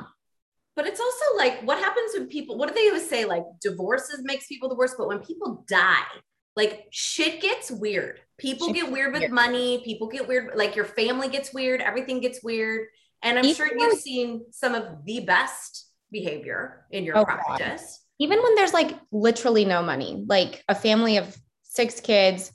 but 0.77 0.85
it's 0.89 1.03
also 1.07 1.27
like 1.43 1.55
what 1.67 1.77
happens 1.87 2.11
when 2.15 2.27
people 2.35 2.53
what 2.59 2.67
do 2.69 2.75
they 2.75 2.87
always 2.89 3.09
say? 3.13 3.21
Like 3.35 3.43
divorces 3.69 4.19
makes 4.31 4.45
people 4.51 4.69
the 4.69 4.79
worst 4.81 4.95
but 4.99 5.07
when 5.11 5.19
people 5.29 5.49
die 5.67 6.07
like 6.55 6.73
shit 6.91 7.41
gets 7.41 7.67
weird. 7.85 8.15
People 8.37 8.67
Shit 8.67 8.75
get 8.79 8.91
weird 8.95 9.11
with 9.13 9.21
weird. 9.21 9.31
money. 9.43 9.81
People 9.89 10.07
get 10.15 10.27
weird 10.27 10.45
like 10.55 10.75
your 10.79 10.85
family 10.99 11.27
gets 11.35 11.49
weird. 11.53 11.81
Everything 11.81 12.19
gets 12.21 12.39
weird 12.43 12.81
and 13.25 13.37
i'm 13.37 13.43
Even 13.43 13.55
sure 13.55 13.69
you've 13.77 13.99
seen 13.99 14.45
some 14.51 14.73
of 14.73 15.03
the 15.03 15.19
best 15.19 15.89
behavior 16.11 16.85
in 16.91 17.03
your 17.03 17.17
Oh, 17.17 17.25
God. 17.25 17.39
practice 17.45 17.99
Even 18.19 18.41
when 18.41 18.55
there's 18.55 18.73
like 18.73 18.97
literally 19.11 19.65
no 19.65 19.81
money, 19.83 20.23
like 20.25 20.63
a 20.69 20.75
family 20.75 21.17
of 21.17 21.35
six 21.63 21.99
kids. 21.99 22.53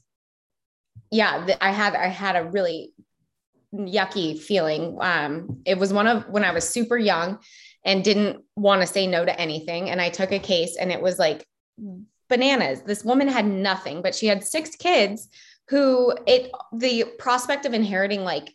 Yeah, 1.11 1.47
I 1.61 1.71
had 1.71 1.95
I 1.95 2.07
had 2.07 2.35
a 2.37 2.45
really 2.45 2.95
yucky 3.75 4.39
feeling. 4.39 4.97
Um, 5.01 5.61
it 5.67 5.77
was 5.79 5.93
one 5.93 6.07
of 6.07 6.29
when 6.31 6.45
I 6.45 6.53
was 6.53 6.67
super 6.67 6.97
young 6.97 7.39
and 7.85 8.03
didn't 8.03 8.43
want 8.57 8.81
to 8.81 8.87
say 8.87 9.07
no 9.07 9.25
to 9.25 9.39
anything. 9.39 9.91
And 9.91 10.01
I 10.01 10.09
took 10.09 10.33
a 10.33 10.39
case 10.39 10.79
and 10.81 10.91
it 10.91 11.03
was 11.03 11.19
like 11.19 11.45
bananas. 12.31 12.81
This 12.83 13.05
woman 13.05 13.29
had 13.29 13.47
nothing, 13.47 14.01
but 14.01 14.15
she 14.15 14.27
had 14.29 14.43
six 14.43 14.77
kids 14.77 15.29
who 15.69 16.15
it 16.27 16.51
the 16.73 17.05
prospect 17.19 17.67
of 17.67 17.75
inheriting 17.75 18.25
like, 18.25 18.55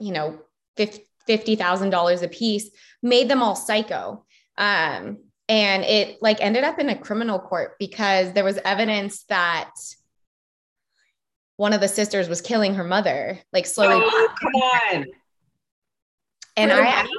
you 0.00 0.12
know, 0.12 0.38
fifty 0.76 1.04
thousand 1.26 1.90
dollars 1.90 2.22
a 2.22 2.28
piece 2.28 2.70
made 3.02 3.28
them 3.28 3.42
all 3.42 3.56
psycho. 3.56 4.24
Um, 4.58 5.18
and 5.48 5.84
it 5.84 6.18
like 6.20 6.40
ended 6.40 6.64
up 6.64 6.78
in 6.78 6.88
a 6.88 6.98
criminal 6.98 7.38
court 7.38 7.76
because 7.78 8.32
there 8.32 8.44
was 8.44 8.58
evidence 8.64 9.24
that 9.24 9.70
one 11.56 11.72
of 11.72 11.80
the 11.80 11.88
sisters 11.88 12.28
was 12.28 12.40
killing 12.40 12.74
her 12.74 12.84
mother, 12.84 13.38
like 13.52 13.66
slowly. 13.66 14.02
Oh, 14.02 14.28
come 14.40 14.54
on. 14.54 15.06
and 16.56 16.70
For 16.70 16.76
I 16.78 16.84
money? 16.84 17.10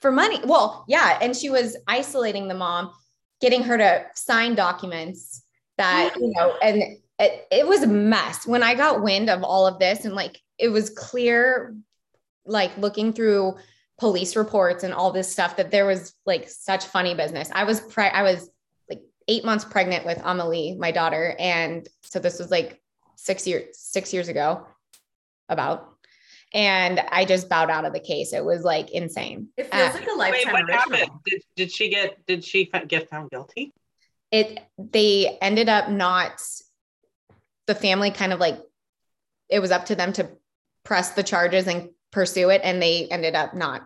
for 0.00 0.12
money. 0.12 0.40
Well, 0.44 0.84
yeah, 0.86 1.18
and 1.20 1.34
she 1.34 1.50
was 1.50 1.76
isolating 1.88 2.46
the 2.46 2.54
mom, 2.54 2.92
getting 3.40 3.62
her 3.62 3.78
to 3.78 4.04
sign 4.14 4.54
documents 4.54 5.42
that 5.78 6.14
you 6.20 6.32
know, 6.36 6.54
and 6.62 6.98
it, 7.18 7.46
it 7.50 7.66
was 7.66 7.82
a 7.82 7.86
mess. 7.86 8.46
When 8.46 8.62
I 8.62 8.74
got 8.74 9.02
wind 9.02 9.30
of 9.30 9.42
all 9.42 9.66
of 9.66 9.78
this, 9.78 10.04
and 10.04 10.14
like 10.14 10.40
it 10.58 10.68
was 10.68 10.90
clear, 10.90 11.74
like 12.46 12.76
looking 12.78 13.12
through 13.12 13.56
police 13.98 14.36
reports 14.36 14.84
and 14.84 14.92
all 14.92 15.12
this 15.12 15.30
stuff, 15.30 15.56
that 15.56 15.70
there 15.70 15.86
was 15.86 16.14
like 16.26 16.48
such 16.48 16.84
funny 16.86 17.14
business. 17.14 17.50
I 17.52 17.64
was 17.64 17.80
pre- 17.80 18.08
I 18.08 18.22
was 18.22 18.50
like 18.88 19.00
eight 19.28 19.44
months 19.44 19.64
pregnant 19.64 20.04
with 20.04 20.20
Amelie, 20.24 20.76
my 20.78 20.90
daughter, 20.90 21.34
and 21.38 21.86
so 22.02 22.18
this 22.18 22.38
was 22.38 22.50
like 22.50 22.80
six 23.16 23.46
years 23.46 23.76
six 23.78 24.12
years 24.12 24.28
ago, 24.28 24.66
about. 25.48 25.90
And 26.52 27.00
I 27.10 27.24
just 27.24 27.48
bowed 27.48 27.68
out 27.68 27.84
of 27.84 27.92
the 27.92 27.98
case. 28.00 28.32
It 28.32 28.44
was 28.44 28.62
like 28.62 28.90
insane. 28.92 29.48
it 29.56 29.72
feels 29.72 29.90
Uh, 29.90 29.98
like 29.98 30.06
a 30.06 30.10
Wait, 30.10 30.18
lifetime 30.18 30.52
what 30.52 30.62
original 30.70 30.78
happened? 30.98 31.20
Did, 31.26 31.42
did 31.56 31.72
she 31.72 31.88
get 31.88 32.26
did 32.26 32.44
she 32.44 32.66
fi- 32.66 32.84
get 32.84 33.08
found 33.10 33.30
guilty? 33.30 33.72
it 34.30 34.58
they 34.78 35.38
ended 35.42 35.68
up 35.68 35.88
not 35.90 36.40
the 37.66 37.74
family 37.74 38.10
kind 38.10 38.32
of 38.32 38.40
like 38.40 38.58
it 39.48 39.60
was 39.60 39.70
up 39.70 39.86
to 39.86 39.94
them 39.94 40.12
to 40.12 40.28
press 40.84 41.10
the 41.10 41.22
charges 41.22 41.66
and 41.68 41.90
pursue 42.14 42.48
it 42.50 42.60
and 42.62 42.80
they 42.80 43.08
ended 43.08 43.34
up 43.34 43.54
not 43.54 43.82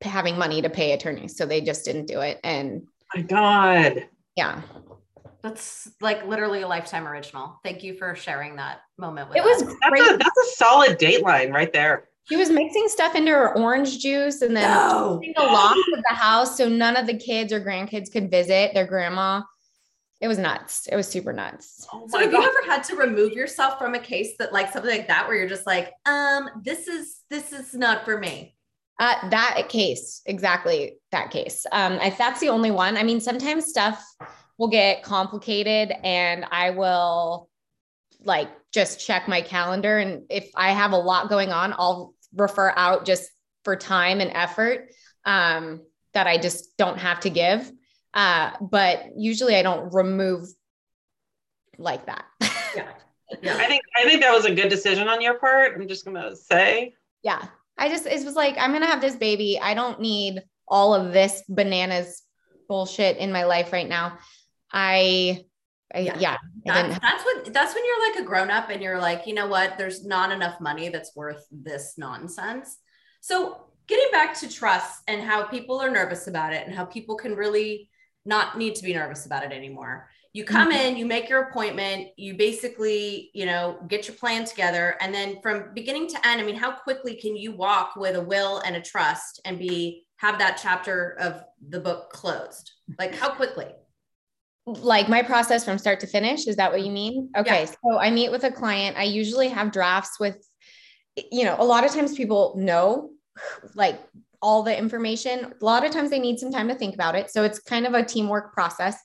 having 0.00 0.38
money 0.38 0.62
to 0.62 0.70
pay 0.70 0.92
attorneys 0.92 1.36
so 1.36 1.44
they 1.44 1.60
just 1.60 1.84
didn't 1.84 2.06
do 2.06 2.20
it 2.20 2.38
and 2.44 2.86
My 3.14 3.22
God. 3.22 4.06
yeah 4.36 4.62
that's 5.42 5.90
like 6.00 6.24
literally 6.24 6.62
a 6.62 6.68
lifetime 6.68 7.08
original 7.08 7.58
thank 7.64 7.82
you 7.82 7.94
for 7.96 8.14
sharing 8.14 8.54
that 8.56 8.82
moment 8.98 9.28
with 9.28 9.38
it 9.38 9.42
was 9.44 9.62
us. 9.64 9.74
That's 9.82 10.00
a 10.10 10.16
that's 10.16 10.38
a 10.38 10.48
solid 10.54 10.96
dateline 10.98 11.52
right 11.52 11.72
there. 11.72 12.08
she 12.28 12.36
was 12.36 12.50
mixing 12.50 12.86
stuff 12.86 13.16
into 13.16 13.32
her 13.32 13.58
orange 13.58 13.98
juice 13.98 14.42
and 14.42 14.56
then 14.56 14.62
No. 14.70 15.16
putting 15.18 15.34
a 15.36 15.42
lock 15.42 15.76
of 15.76 16.02
the 16.08 16.14
house 16.14 16.56
so 16.56 16.68
none 16.68 16.96
of 16.96 17.08
the 17.08 17.16
kids 17.16 17.52
or 17.52 17.60
grandkids 17.60 18.12
could 18.12 18.30
visit 18.30 18.74
their 18.74 18.86
grandma 18.86 19.42
it 20.22 20.28
was 20.28 20.38
nuts. 20.38 20.86
It 20.86 20.94
was 20.94 21.08
super 21.08 21.32
nuts. 21.32 21.84
Oh 21.92 22.06
so 22.08 22.18
have 22.18 22.30
God. 22.30 22.38
you 22.38 22.48
ever 22.48 22.70
had 22.70 22.84
to 22.84 22.96
remove 22.96 23.32
yourself 23.32 23.76
from 23.76 23.96
a 23.96 23.98
case 23.98 24.36
that 24.38 24.52
like 24.52 24.72
something 24.72 24.90
like 24.90 25.08
that 25.08 25.26
where 25.26 25.36
you're 25.36 25.48
just 25.48 25.66
like, 25.66 25.92
um, 26.06 26.48
this 26.62 26.86
is 26.86 27.18
this 27.28 27.52
is 27.52 27.74
not 27.74 28.04
for 28.04 28.16
me? 28.16 28.54
Uh, 29.00 29.28
that 29.30 29.68
case, 29.68 30.22
exactly 30.24 30.94
that 31.10 31.32
case. 31.32 31.66
Um, 31.72 31.94
if 31.94 32.16
that's 32.16 32.38
the 32.38 32.50
only 32.50 32.70
one, 32.70 32.96
I 32.96 33.02
mean, 33.02 33.20
sometimes 33.20 33.66
stuff 33.66 34.00
will 34.58 34.68
get 34.68 35.02
complicated 35.02 35.92
and 36.04 36.46
I 36.52 36.70
will 36.70 37.48
like 38.22 38.48
just 38.72 39.04
check 39.04 39.26
my 39.26 39.40
calendar. 39.40 39.98
And 39.98 40.22
if 40.30 40.52
I 40.54 40.70
have 40.70 40.92
a 40.92 40.98
lot 40.98 41.30
going 41.30 41.50
on, 41.50 41.72
I'll 41.72 42.14
refer 42.36 42.72
out 42.76 43.06
just 43.06 43.28
for 43.64 43.74
time 43.74 44.20
and 44.20 44.30
effort 44.32 44.90
um, 45.24 45.82
that 46.14 46.28
I 46.28 46.38
just 46.38 46.76
don't 46.76 46.98
have 46.98 47.18
to 47.20 47.30
give. 47.30 47.68
Uh, 48.14 48.52
but 48.60 49.16
usually 49.16 49.56
I 49.56 49.62
don't 49.62 49.92
remove 49.92 50.48
like 51.78 52.06
that. 52.06 52.24
yeah. 52.76 52.88
Yeah. 53.40 53.56
I 53.56 53.66
think 53.66 53.82
I 53.98 54.04
think 54.04 54.20
that 54.20 54.32
was 54.32 54.44
a 54.44 54.54
good 54.54 54.68
decision 54.68 55.08
on 55.08 55.22
your 55.22 55.38
part. 55.38 55.74
I'm 55.74 55.88
just 55.88 56.04
gonna 56.04 56.36
say. 56.36 56.94
Yeah. 57.22 57.46
I 57.78 57.88
just 57.88 58.06
it 58.06 58.24
was 58.24 58.34
like, 58.34 58.56
I'm 58.58 58.72
gonna 58.72 58.86
have 58.86 59.00
this 59.00 59.16
baby. 59.16 59.58
I 59.60 59.74
don't 59.74 60.00
need 60.00 60.42
all 60.68 60.94
of 60.94 61.12
this 61.12 61.42
bananas 61.48 62.22
bullshit 62.68 63.16
in 63.16 63.32
my 63.32 63.44
life 63.44 63.72
right 63.72 63.88
now. 63.88 64.18
I 64.72 65.44
I, 65.94 65.98
yeah, 66.00 66.18
yeah 66.18 66.36
that's, 66.64 66.98
that's 67.00 67.24
what 67.24 67.52
that's 67.52 67.74
when 67.74 67.84
you're 67.84 68.10
like 68.10 68.20
a 68.20 68.24
grown 68.24 68.50
up 68.50 68.70
and 68.70 68.82
you're 68.82 68.98
like, 68.98 69.26
you 69.26 69.34
know 69.34 69.46
what, 69.46 69.76
there's 69.76 70.04
not 70.04 70.32
enough 70.32 70.60
money 70.60 70.88
that's 70.88 71.14
worth 71.14 71.46
this 71.50 71.94
nonsense. 71.98 72.78
So 73.20 73.66
getting 73.86 74.10
back 74.10 74.38
to 74.40 74.48
trust 74.48 75.02
and 75.06 75.22
how 75.22 75.44
people 75.44 75.80
are 75.80 75.90
nervous 75.90 76.26
about 76.26 76.52
it 76.52 76.66
and 76.66 76.74
how 76.74 76.84
people 76.84 77.16
can 77.16 77.34
really 77.34 77.90
not 78.24 78.58
need 78.58 78.74
to 78.76 78.84
be 78.84 78.94
nervous 78.94 79.26
about 79.26 79.44
it 79.44 79.52
anymore. 79.52 80.08
You 80.32 80.44
come 80.44 80.70
mm-hmm. 80.70 80.86
in, 80.86 80.96
you 80.96 81.04
make 81.04 81.28
your 81.28 81.42
appointment, 81.42 82.08
you 82.16 82.34
basically, 82.34 83.30
you 83.34 83.44
know, 83.44 83.78
get 83.88 84.08
your 84.08 84.16
plan 84.16 84.44
together. 84.44 84.96
And 85.00 85.14
then 85.14 85.40
from 85.42 85.74
beginning 85.74 86.08
to 86.08 86.26
end, 86.26 86.40
I 86.40 86.44
mean, 86.44 86.56
how 86.56 86.72
quickly 86.72 87.16
can 87.16 87.36
you 87.36 87.52
walk 87.52 87.96
with 87.96 88.16
a 88.16 88.20
will 88.20 88.60
and 88.60 88.74
a 88.76 88.80
trust 88.80 89.40
and 89.44 89.58
be 89.58 90.06
have 90.16 90.38
that 90.38 90.58
chapter 90.62 91.16
of 91.20 91.44
the 91.68 91.80
book 91.80 92.10
closed? 92.10 92.72
Like 92.98 93.14
how 93.14 93.30
quickly? 93.30 93.66
Like 94.64 95.08
my 95.08 95.22
process 95.22 95.64
from 95.64 95.76
start 95.76 96.00
to 96.00 96.06
finish. 96.06 96.46
Is 96.46 96.56
that 96.56 96.72
what 96.72 96.82
you 96.82 96.92
mean? 96.92 97.30
Okay. 97.36 97.64
Yeah. 97.64 97.66
So 97.66 97.98
I 97.98 98.10
meet 98.10 98.30
with 98.30 98.44
a 98.44 98.50
client. 98.50 98.96
I 98.96 99.02
usually 99.02 99.48
have 99.48 99.72
drafts 99.72 100.18
with, 100.18 100.36
you 101.30 101.44
know, 101.44 101.56
a 101.58 101.64
lot 101.64 101.84
of 101.84 101.90
times 101.90 102.14
people 102.14 102.54
know 102.56 103.10
like 103.74 104.00
all 104.42 104.62
the 104.62 104.76
information. 104.76 105.54
A 105.60 105.64
lot 105.64 105.84
of 105.84 105.92
times 105.92 106.10
they 106.10 106.18
need 106.18 106.38
some 106.38 106.50
time 106.50 106.68
to 106.68 106.74
think 106.74 106.94
about 106.94 107.14
it. 107.14 107.30
So 107.30 107.44
it's 107.44 107.60
kind 107.60 107.86
of 107.86 107.94
a 107.94 108.04
teamwork 108.04 108.52
process. 108.52 108.98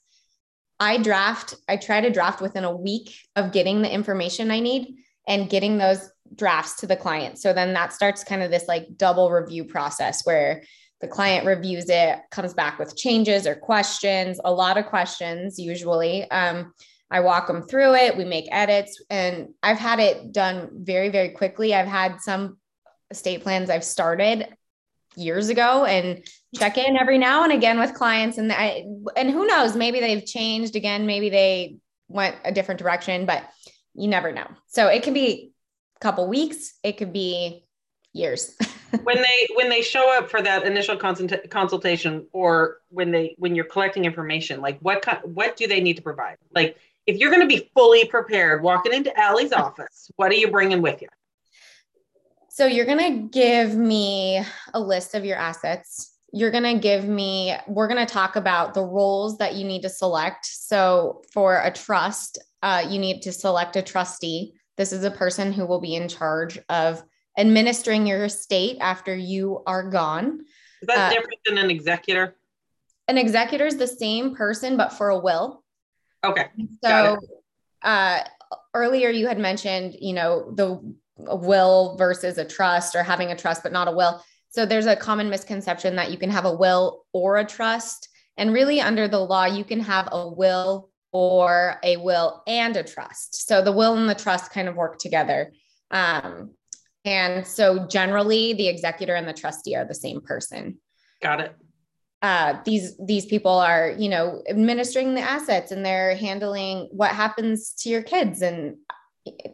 I 0.79 0.97
draft, 0.97 1.55
I 1.67 1.77
try 1.77 2.01
to 2.01 2.09
draft 2.09 2.41
within 2.41 2.63
a 2.63 2.75
week 2.75 3.15
of 3.35 3.51
getting 3.51 3.81
the 3.81 3.91
information 3.91 4.51
I 4.51 4.59
need 4.59 4.95
and 5.27 5.49
getting 5.49 5.77
those 5.77 6.09
drafts 6.35 6.77
to 6.77 6.87
the 6.87 6.95
client. 6.95 7.39
So 7.39 7.53
then 7.53 7.73
that 7.73 7.93
starts 7.93 8.23
kind 8.23 8.43
of 8.43 8.51
this 8.51 8.67
like 8.67 8.87
double 8.97 9.31
review 9.31 9.63
process 9.63 10.25
where 10.25 10.63
the 10.99 11.07
client 11.07 11.45
reviews 11.45 11.85
it, 11.89 12.19
comes 12.31 12.53
back 12.53 12.79
with 12.79 12.97
changes 12.97 13.45
or 13.45 13.55
questions, 13.55 14.39
a 14.43 14.51
lot 14.51 14.77
of 14.77 14.87
questions 14.87 15.59
usually. 15.59 16.29
Um, 16.31 16.73
I 17.09 17.21
walk 17.21 17.47
them 17.47 17.61
through 17.61 17.93
it, 17.95 18.17
we 18.17 18.25
make 18.25 18.49
edits, 18.51 19.01
and 19.09 19.49
I've 19.63 19.77
had 19.77 19.99
it 19.99 20.31
done 20.31 20.69
very, 20.73 21.09
very 21.09 21.29
quickly. 21.29 21.73
I've 21.73 21.87
had 21.87 22.19
some 22.19 22.57
estate 23.11 23.43
plans 23.43 23.69
I've 23.69 23.83
started 23.83 24.47
years 25.17 25.49
ago 25.49 25.83
and 25.85 26.23
check 26.55 26.77
in 26.77 26.95
every 26.95 27.17
now 27.17 27.43
and 27.43 27.51
again 27.51 27.79
with 27.79 27.93
clients. 27.93 28.37
And 28.37 28.51
I 28.51 28.85
and 29.15 29.29
who 29.29 29.45
knows 29.45 29.75
maybe 29.75 29.99
they've 29.99 30.25
changed 30.25 30.75
again 30.75 31.05
maybe 31.05 31.29
they 31.29 31.77
went 32.07 32.35
a 32.45 32.51
different 32.51 32.79
direction 32.79 33.25
but 33.25 33.43
you 33.93 34.07
never 34.07 34.31
know. 34.31 34.47
So 34.67 34.87
it 34.87 35.03
can 35.03 35.13
be 35.13 35.51
a 35.95 35.99
couple 35.99 36.27
weeks 36.27 36.75
it 36.83 36.97
could 36.97 37.11
be 37.11 37.65
years. 38.13 38.55
When 39.03 39.17
they 39.17 39.47
when 39.55 39.67
they 39.67 39.81
show 39.81 40.17
up 40.17 40.29
for 40.29 40.41
that 40.41 40.63
initial 40.63 40.95
consult- 40.95 41.49
consultation 41.49 42.25
or 42.31 42.77
when 42.87 43.11
they 43.11 43.35
when 43.37 43.53
you're 43.53 43.65
collecting 43.65 44.05
information 44.05 44.61
like 44.61 44.79
what 44.79 45.03
what 45.27 45.57
do 45.57 45.67
they 45.67 45.81
need 45.81 45.97
to 45.97 46.01
provide? 46.01 46.37
Like 46.55 46.77
if 47.05 47.17
you're 47.17 47.29
going 47.29 47.41
to 47.41 47.53
be 47.53 47.69
fully 47.75 48.05
prepared 48.05 48.63
walking 48.63 48.93
into 48.93 49.17
Allie's 49.19 49.51
office 49.51 50.09
what 50.15 50.31
are 50.31 50.35
you 50.35 50.49
bringing 50.49 50.81
with 50.81 51.01
you 51.01 51.09
so 52.57 52.65
you're 52.65 52.87
going 52.87 52.97
to 52.97 53.29
give 53.29 53.75
me 53.75 54.43
a 54.73 54.79
list 54.79 55.13
of 55.13 55.23
your 55.23 55.37
assets. 55.37 56.17
You're 56.33 56.49
going 56.49 56.63
to 56.63 56.79
give 56.79 57.07
me, 57.07 57.55
we're 57.67 57.87
going 57.87 58.03
to 58.03 58.11
talk 58.11 58.35
about 58.35 58.73
the 58.73 58.81
roles 58.81 59.37
that 59.37 59.53
you 59.53 59.63
need 59.63 59.83
to 59.83 59.89
select. 59.89 60.43
So 60.47 61.21
for 61.31 61.61
a 61.61 61.71
trust, 61.71 62.39
uh, 62.63 62.83
you 62.89 62.97
need 62.97 63.21
to 63.21 63.31
select 63.31 63.75
a 63.75 63.83
trustee. 63.83 64.55
This 64.75 64.91
is 64.91 65.03
a 65.03 65.11
person 65.11 65.53
who 65.53 65.67
will 65.67 65.79
be 65.79 65.93
in 65.93 66.07
charge 66.07 66.57
of 66.67 67.03
administering 67.37 68.07
your 68.07 68.25
estate 68.25 68.77
after 68.81 69.15
you 69.15 69.61
are 69.67 69.87
gone. 69.87 70.39
Is 70.81 70.87
that 70.87 71.11
uh, 71.11 71.13
different 71.13 71.39
than 71.45 71.59
an 71.59 71.69
executor? 71.69 72.37
An 73.07 73.19
executor 73.19 73.67
is 73.67 73.77
the 73.77 73.85
same 73.85 74.33
person, 74.33 74.77
but 74.77 74.93
for 74.93 75.09
a 75.09 75.19
will. 75.19 75.63
Okay. 76.23 76.47
So 76.83 77.19
uh, 77.83 78.21
earlier 78.73 79.11
you 79.11 79.27
had 79.27 79.37
mentioned, 79.37 79.95
you 80.01 80.13
know, 80.13 80.51
the 80.55 80.95
a 81.25 81.35
will 81.35 81.95
versus 81.97 82.37
a 82.37 82.45
trust 82.45 82.95
or 82.95 83.03
having 83.03 83.31
a 83.31 83.35
trust 83.35 83.63
but 83.63 83.71
not 83.71 83.87
a 83.87 83.91
will. 83.91 84.23
So 84.49 84.65
there's 84.65 84.85
a 84.85 84.95
common 84.95 85.29
misconception 85.29 85.95
that 85.95 86.11
you 86.11 86.17
can 86.17 86.29
have 86.29 86.45
a 86.45 86.53
will 86.53 87.05
or 87.13 87.37
a 87.37 87.45
trust. 87.45 88.09
And 88.37 88.53
really, 88.53 88.79
under 88.79 89.07
the 89.07 89.19
law, 89.19 89.45
you 89.45 89.63
can 89.63 89.79
have 89.79 90.09
a 90.11 90.27
will 90.27 90.89
or 91.11 91.79
a 91.83 91.97
will 91.97 92.43
and 92.47 92.75
a 92.77 92.83
trust. 92.83 93.47
So 93.47 93.61
the 93.61 93.71
will 93.71 93.95
and 93.95 94.09
the 94.09 94.15
trust 94.15 94.51
kind 94.51 94.67
of 94.67 94.75
work 94.75 94.99
together. 94.99 95.51
Um, 95.89 96.51
and 97.05 97.47
so 97.47 97.87
generally, 97.87 98.53
the 98.53 98.67
executor 98.67 99.15
and 99.15 99.27
the 99.27 99.33
trustee 99.33 99.75
are 99.75 99.85
the 99.85 99.95
same 99.95 100.21
person. 100.21 100.77
Got 101.21 101.41
it. 101.41 101.55
Uh, 102.21 102.59
these 102.65 102.97
these 103.05 103.27
people 103.27 103.51
are 103.51 103.95
you 103.97 104.09
know 104.09 104.41
administering 104.49 105.13
the 105.13 105.21
assets 105.21 105.71
and 105.71 105.85
they're 105.85 106.15
handling 106.15 106.89
what 106.91 107.11
happens 107.11 107.73
to 107.73 107.89
your 107.89 108.01
kids 108.01 108.41
and 108.41 108.75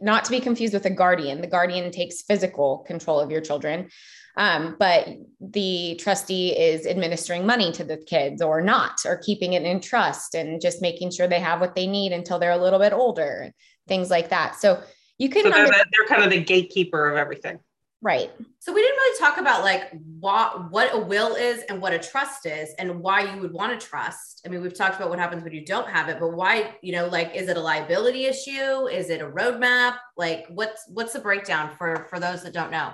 not 0.00 0.24
to 0.24 0.30
be 0.30 0.40
confused 0.40 0.74
with 0.74 0.86
a 0.86 0.90
guardian. 0.90 1.40
The 1.40 1.46
guardian 1.46 1.90
takes 1.90 2.22
physical 2.22 2.78
control 2.86 3.20
of 3.20 3.30
your 3.30 3.40
children, 3.40 3.88
um, 4.36 4.76
but 4.78 5.08
the 5.40 5.96
trustee 6.00 6.50
is 6.50 6.86
administering 6.86 7.46
money 7.46 7.72
to 7.72 7.84
the 7.84 7.96
kids 7.96 8.42
or 8.42 8.60
not, 8.60 8.98
or 9.06 9.16
keeping 9.18 9.52
it 9.52 9.62
in 9.62 9.80
trust 9.80 10.34
and 10.34 10.60
just 10.60 10.82
making 10.82 11.12
sure 11.12 11.28
they 11.28 11.40
have 11.40 11.60
what 11.60 11.74
they 11.74 11.86
need 11.86 12.12
until 12.12 12.38
they're 12.38 12.50
a 12.50 12.62
little 12.62 12.80
bit 12.80 12.92
older, 12.92 13.52
things 13.86 14.10
like 14.10 14.30
that. 14.30 14.56
So 14.56 14.82
you 15.18 15.28
can. 15.28 15.44
So 15.44 15.50
they're, 15.50 15.66
they're 15.66 16.08
kind 16.08 16.24
of 16.24 16.30
the 16.30 16.42
gatekeeper 16.42 17.08
of 17.08 17.16
everything. 17.16 17.60
Right. 18.04 18.30
So 18.58 18.74
we 18.74 18.82
didn't 18.82 18.98
really 18.98 19.18
talk 19.18 19.38
about 19.38 19.64
like 19.64 19.90
what 20.20 20.70
what 20.70 20.94
a 20.94 20.98
will 20.98 21.36
is 21.36 21.62
and 21.70 21.80
what 21.80 21.94
a 21.94 21.98
trust 21.98 22.44
is 22.44 22.74
and 22.78 23.00
why 23.00 23.22
you 23.34 23.40
would 23.40 23.54
want 23.54 23.80
to 23.80 23.86
trust. 23.86 24.42
I 24.44 24.50
mean, 24.50 24.60
we've 24.60 24.74
talked 24.74 24.96
about 24.96 25.08
what 25.08 25.18
happens 25.18 25.42
when 25.42 25.54
you 25.54 25.64
don't 25.64 25.88
have 25.88 26.10
it, 26.10 26.20
but 26.20 26.34
why, 26.34 26.76
you 26.82 26.92
know, 26.92 27.06
like 27.06 27.34
is 27.34 27.48
it 27.48 27.56
a 27.56 27.60
liability 27.60 28.26
issue? 28.26 28.88
Is 28.88 29.08
it 29.08 29.22
a 29.22 29.26
roadmap? 29.26 29.96
Like 30.18 30.44
what's 30.50 30.84
what's 30.86 31.14
the 31.14 31.20
breakdown 31.20 31.70
for 31.78 32.06
for 32.10 32.20
those 32.20 32.42
that 32.42 32.52
don't 32.52 32.70
know? 32.70 32.92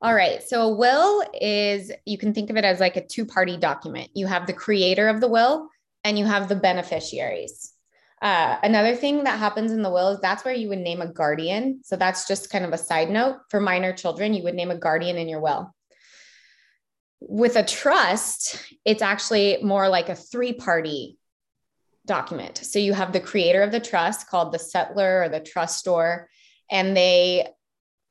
All 0.00 0.14
right. 0.14 0.40
So 0.40 0.68
a 0.68 0.76
will 0.76 1.24
is 1.34 1.90
you 2.04 2.16
can 2.16 2.32
think 2.32 2.48
of 2.50 2.56
it 2.56 2.64
as 2.64 2.78
like 2.78 2.96
a 2.96 3.04
two-party 3.04 3.56
document. 3.56 4.10
You 4.14 4.28
have 4.28 4.46
the 4.46 4.52
creator 4.52 5.08
of 5.08 5.20
the 5.20 5.28
will 5.28 5.68
and 6.04 6.16
you 6.16 6.26
have 6.26 6.48
the 6.48 6.54
beneficiaries. 6.54 7.72
Uh, 8.22 8.56
another 8.62 8.96
thing 8.96 9.24
that 9.24 9.38
happens 9.38 9.72
in 9.72 9.82
the 9.82 9.90
will 9.90 10.08
is 10.08 10.20
that's 10.20 10.44
where 10.44 10.54
you 10.54 10.68
would 10.68 10.78
name 10.78 11.02
a 11.02 11.06
guardian. 11.06 11.80
So 11.84 11.96
that's 11.96 12.26
just 12.26 12.50
kind 12.50 12.64
of 12.64 12.72
a 12.72 12.78
side 12.78 13.10
note 13.10 13.36
for 13.50 13.60
minor 13.60 13.92
children. 13.92 14.32
You 14.32 14.42
would 14.44 14.54
name 14.54 14.70
a 14.70 14.78
guardian 14.78 15.16
in 15.16 15.28
your 15.28 15.40
will. 15.40 15.74
With 17.20 17.56
a 17.56 17.62
trust, 17.62 18.62
it's 18.84 19.02
actually 19.02 19.58
more 19.62 19.88
like 19.88 20.08
a 20.08 20.14
three 20.14 20.52
party 20.52 21.18
document. 22.06 22.58
So 22.58 22.78
you 22.78 22.94
have 22.94 23.12
the 23.12 23.20
creator 23.20 23.62
of 23.62 23.72
the 23.72 23.80
trust 23.80 24.28
called 24.28 24.52
the 24.52 24.58
settlor 24.58 25.26
or 25.26 25.28
the 25.28 25.40
trustor, 25.40 26.26
and 26.70 26.96
they, 26.96 27.48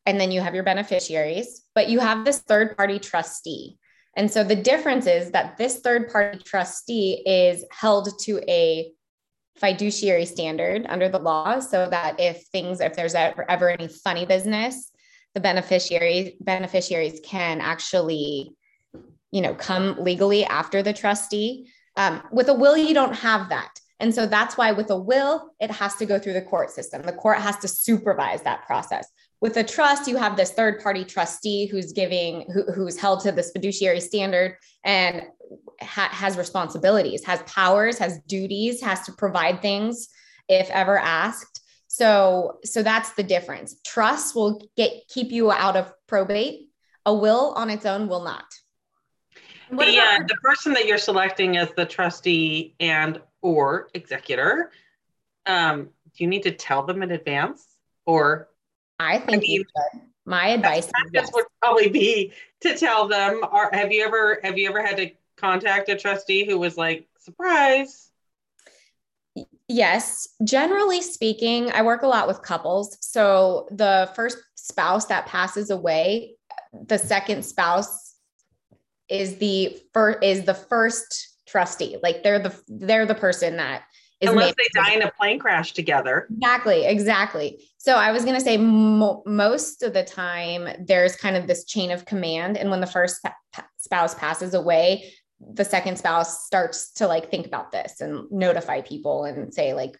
and 0.05 0.19
then 0.19 0.31
you 0.31 0.41
have 0.41 0.53
your 0.53 0.63
beneficiaries, 0.63 1.63
but 1.73 1.89
you 1.89 1.99
have 1.99 2.25
this 2.25 2.39
third 2.39 2.77
party 2.77 2.99
trustee. 2.99 3.77
And 4.17 4.29
so 4.29 4.43
the 4.43 4.55
difference 4.55 5.07
is 5.07 5.31
that 5.31 5.57
this 5.57 5.79
third 5.79 6.11
party 6.11 6.39
trustee 6.39 7.23
is 7.25 7.65
held 7.71 8.09
to 8.21 8.39
a 8.47 8.91
fiduciary 9.57 10.25
standard 10.25 10.85
under 10.89 11.07
the 11.07 11.19
law 11.19 11.59
so 11.59 11.89
that 11.89 12.19
if 12.19 12.43
things 12.47 12.81
if 12.81 12.95
there's 12.95 13.15
ever, 13.15 13.69
any 13.69 13.87
funny 13.87 14.25
business 14.25 14.91
the 15.33 15.39
beneficiaries 15.39 16.33
beneficiaries 16.39 17.19
can 17.23 17.61
actually 17.61 18.53
you 19.31 19.41
know 19.41 19.53
come 19.53 19.95
legally 19.99 20.45
after 20.45 20.81
the 20.81 20.93
trustee. 20.93 21.67
Um, 21.97 22.23
with 22.31 22.49
a 22.49 22.53
will 22.53 22.77
you 22.77 22.93
don't 22.93 23.15
have 23.15 23.49
that. 23.49 23.71
And 24.01 24.13
so 24.13 24.25
that's 24.25 24.57
why 24.57 24.71
with 24.73 24.89
a 24.89 24.97
will 24.97 25.51
it 25.59 25.71
has 25.71 25.95
to 25.95 26.05
go 26.05 26.19
through 26.19 26.33
the 26.33 26.41
court 26.41 26.71
system. 26.71 27.01
The 27.03 27.13
court 27.13 27.39
has 27.39 27.57
to 27.59 27.67
supervise 27.67 28.41
that 28.41 28.65
process. 28.65 29.07
With 29.41 29.57
a 29.57 29.63
trust 29.63 30.07
you 30.07 30.17
have 30.17 30.35
this 30.35 30.51
third 30.51 30.81
party 30.81 31.05
trustee 31.05 31.65
who's 31.65 31.91
giving 31.91 32.45
who, 32.53 32.63
who's 32.71 32.97
held 32.97 33.21
to 33.21 33.31
this 33.31 33.51
fiduciary 33.51 33.99
standard 33.99 34.57
and 34.83 35.23
ha- 35.81 36.09
has 36.11 36.38
responsibilities, 36.38 37.23
has 37.25 37.41
powers, 37.43 37.97
has 37.97 38.19
duties, 38.27 38.81
has 38.81 39.01
to 39.01 39.11
provide 39.13 39.61
things 39.61 40.07
if 40.47 40.69
ever 40.69 40.97
asked. 40.97 41.61
So 41.88 42.59
so 42.63 42.83
that's 42.83 43.11
the 43.13 43.23
difference. 43.23 43.75
Trust 43.85 44.35
will 44.35 44.69
get 44.75 45.07
keep 45.07 45.31
you 45.31 45.51
out 45.51 45.75
of 45.75 45.93
probate. 46.07 46.69
A 47.05 47.13
will 47.13 47.53
on 47.55 47.69
its 47.69 47.85
own 47.85 48.07
will 48.07 48.23
not. 48.23 48.45
What 49.69 49.85
the, 49.85 49.99
uh, 49.99 50.19
the 50.27 50.35
person 50.43 50.73
that 50.73 50.85
you're 50.85 50.97
selecting 50.97 51.57
as 51.57 51.69
the 51.75 51.85
trustee 51.85 52.75
and 52.79 53.21
or 53.41 53.89
executor, 53.93 54.71
um, 55.45 55.89
do 56.15 56.23
you 56.23 56.27
need 56.27 56.43
to 56.43 56.51
tell 56.51 56.85
them 56.85 57.01
in 57.03 57.11
advance 57.11 57.65
or? 58.05 58.49
I 58.99 59.17
think 59.19 59.43
I 59.43 59.47
mean, 59.47 59.65
my 60.25 60.47
advice 60.47 60.89
yes. 61.13 61.29
would 61.33 61.45
probably 61.61 61.89
be 61.89 62.33
to 62.61 62.75
tell 62.77 63.07
them. 63.07 63.41
Or 63.51 63.69
have 63.73 63.91
you 63.91 64.03
ever 64.03 64.39
have 64.43 64.57
you 64.57 64.69
ever 64.69 64.81
had 64.81 64.97
to 64.97 65.11
contact 65.38 65.89
a 65.89 65.95
trustee 65.95 66.45
who 66.45 66.58
was 66.60 66.78
like 66.78 67.08
surprise? 67.19 68.12
Yes, 69.67 70.28
generally 70.43 71.02
speaking, 71.02 71.71
I 71.71 71.82
work 71.82 72.04
a 72.04 72.08
lot 72.08 72.28
with 72.28 72.41
couples. 72.41 72.98
So 73.02 73.67
the 73.71 74.10
first 74.15 74.38
spouse 74.56 75.08
that 75.08 75.26
passes 75.26 75.69
away, 75.69 76.36
the 76.88 76.98
second 76.98 77.43
spouse 77.43 78.15
is 79.10 79.38
the 79.38 79.78
first 79.93 80.19
is 80.24 80.43
the 80.45 80.54
first 80.54 81.36
trustee. 81.48 81.98
Like 82.02 82.24
they're 82.24 82.39
the 82.39 82.60
they're 82.67 83.06
the 83.06 83.15
person 83.15 83.58
that 83.58 83.84
is 84.21 84.30
unless 84.30 84.56
they 84.58 84.82
die 84.82 84.93
in 84.93 85.02
a 85.02 85.12
plane 85.12 85.39
crash 85.39 85.74
together. 85.74 86.28
Exactly, 86.32 86.86
exactly. 86.86 87.63
So 87.78 87.95
I 87.95 88.12
was 88.12 88.24
going 88.24 88.36
to 88.36 88.43
say 88.43 88.58
mo- 88.58 89.21
most 89.26 89.84
of 89.84 89.93
the 89.93 90.04
time 90.04 90.67
there's 90.88 91.15
kind 91.15 91.36
of 91.36 91.48
this 91.48 91.65
chain 91.65 91.91
of 91.91 92.06
command, 92.06 92.58
and 92.58 92.69
when 92.69 92.82
the 92.82 92.88
first 92.88 93.21
pa- 93.24 93.67
spouse 93.78 94.15
passes 94.15 94.54
away, 94.54 95.12
the 95.39 95.65
second 95.65 95.98
spouse 95.98 96.45
starts 96.45 96.93
to 96.93 97.08
like 97.08 97.30
think 97.30 97.45
about 97.45 97.71
this 97.71 98.02
and 98.02 98.32
notify 98.32 98.82
people 98.82 99.26
and 99.26 99.54
say 99.54 99.74
like 99.74 99.98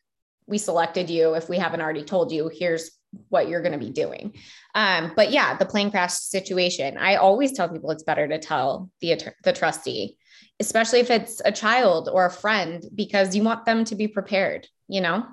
we 0.48 0.58
selected 0.58 1.10
you 1.10 1.34
if 1.34 1.50
we 1.50 1.58
haven't 1.58 1.82
already 1.82 2.04
told 2.04 2.32
you 2.32 2.50
here's 2.54 2.92
what 3.30 3.48
you're 3.48 3.62
going 3.62 3.72
to 3.72 3.78
be 3.78 3.92
doing. 3.92 4.34
Um, 4.74 5.14
but 5.16 5.32
yeah, 5.32 5.58
the 5.58 5.66
plane 5.66 5.92
crash 5.92 6.14
situation. 6.14 6.98
I 6.98 7.16
always 7.16 7.54
tell 7.54 7.70
people 7.70 7.92
it's 7.92 8.04
better 8.04 8.28
to 8.28 8.40
tell 8.40 8.90
the 9.02 9.20
the 9.44 9.54
trustee, 9.54 10.18
especially 10.60 11.00
if 11.00 11.10
it's 11.10 11.42
a 11.44 11.52
child 11.52 12.10
or 12.12 12.26
a 12.26 12.32
friend, 12.32 12.84
because 12.94 13.36
you 13.36 13.44
want 13.44 13.66
them 13.66 13.86
to 13.86 13.96
be 13.96 14.08
prepared. 14.08 14.68
You 14.88 15.02
know, 15.02 15.26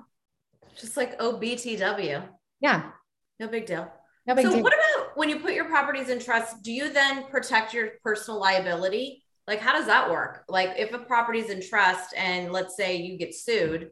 just 0.75 0.97
like 0.97 1.19
OBTW. 1.19 2.23
Yeah, 2.59 2.91
no 3.39 3.47
big 3.47 3.65
deal. 3.65 3.91
No 4.25 4.35
big 4.35 4.45
so, 4.45 4.53
deal. 4.53 4.63
what 4.63 4.73
about 4.73 5.17
when 5.17 5.29
you 5.29 5.39
put 5.39 5.53
your 5.53 5.65
properties 5.65 6.09
in 6.09 6.19
trust? 6.19 6.63
Do 6.63 6.71
you 6.71 6.91
then 6.91 7.25
protect 7.25 7.73
your 7.73 7.89
personal 8.01 8.39
liability? 8.39 9.22
Like, 9.47 9.59
how 9.59 9.73
does 9.73 9.87
that 9.87 10.09
work? 10.09 10.43
Like, 10.47 10.75
if 10.77 10.93
a 10.93 10.99
property 10.99 11.39
is 11.39 11.49
in 11.49 11.61
trust 11.61 12.13
and 12.15 12.51
let's 12.51 12.77
say 12.77 12.97
you 12.97 13.17
get 13.17 13.35
sued 13.35 13.91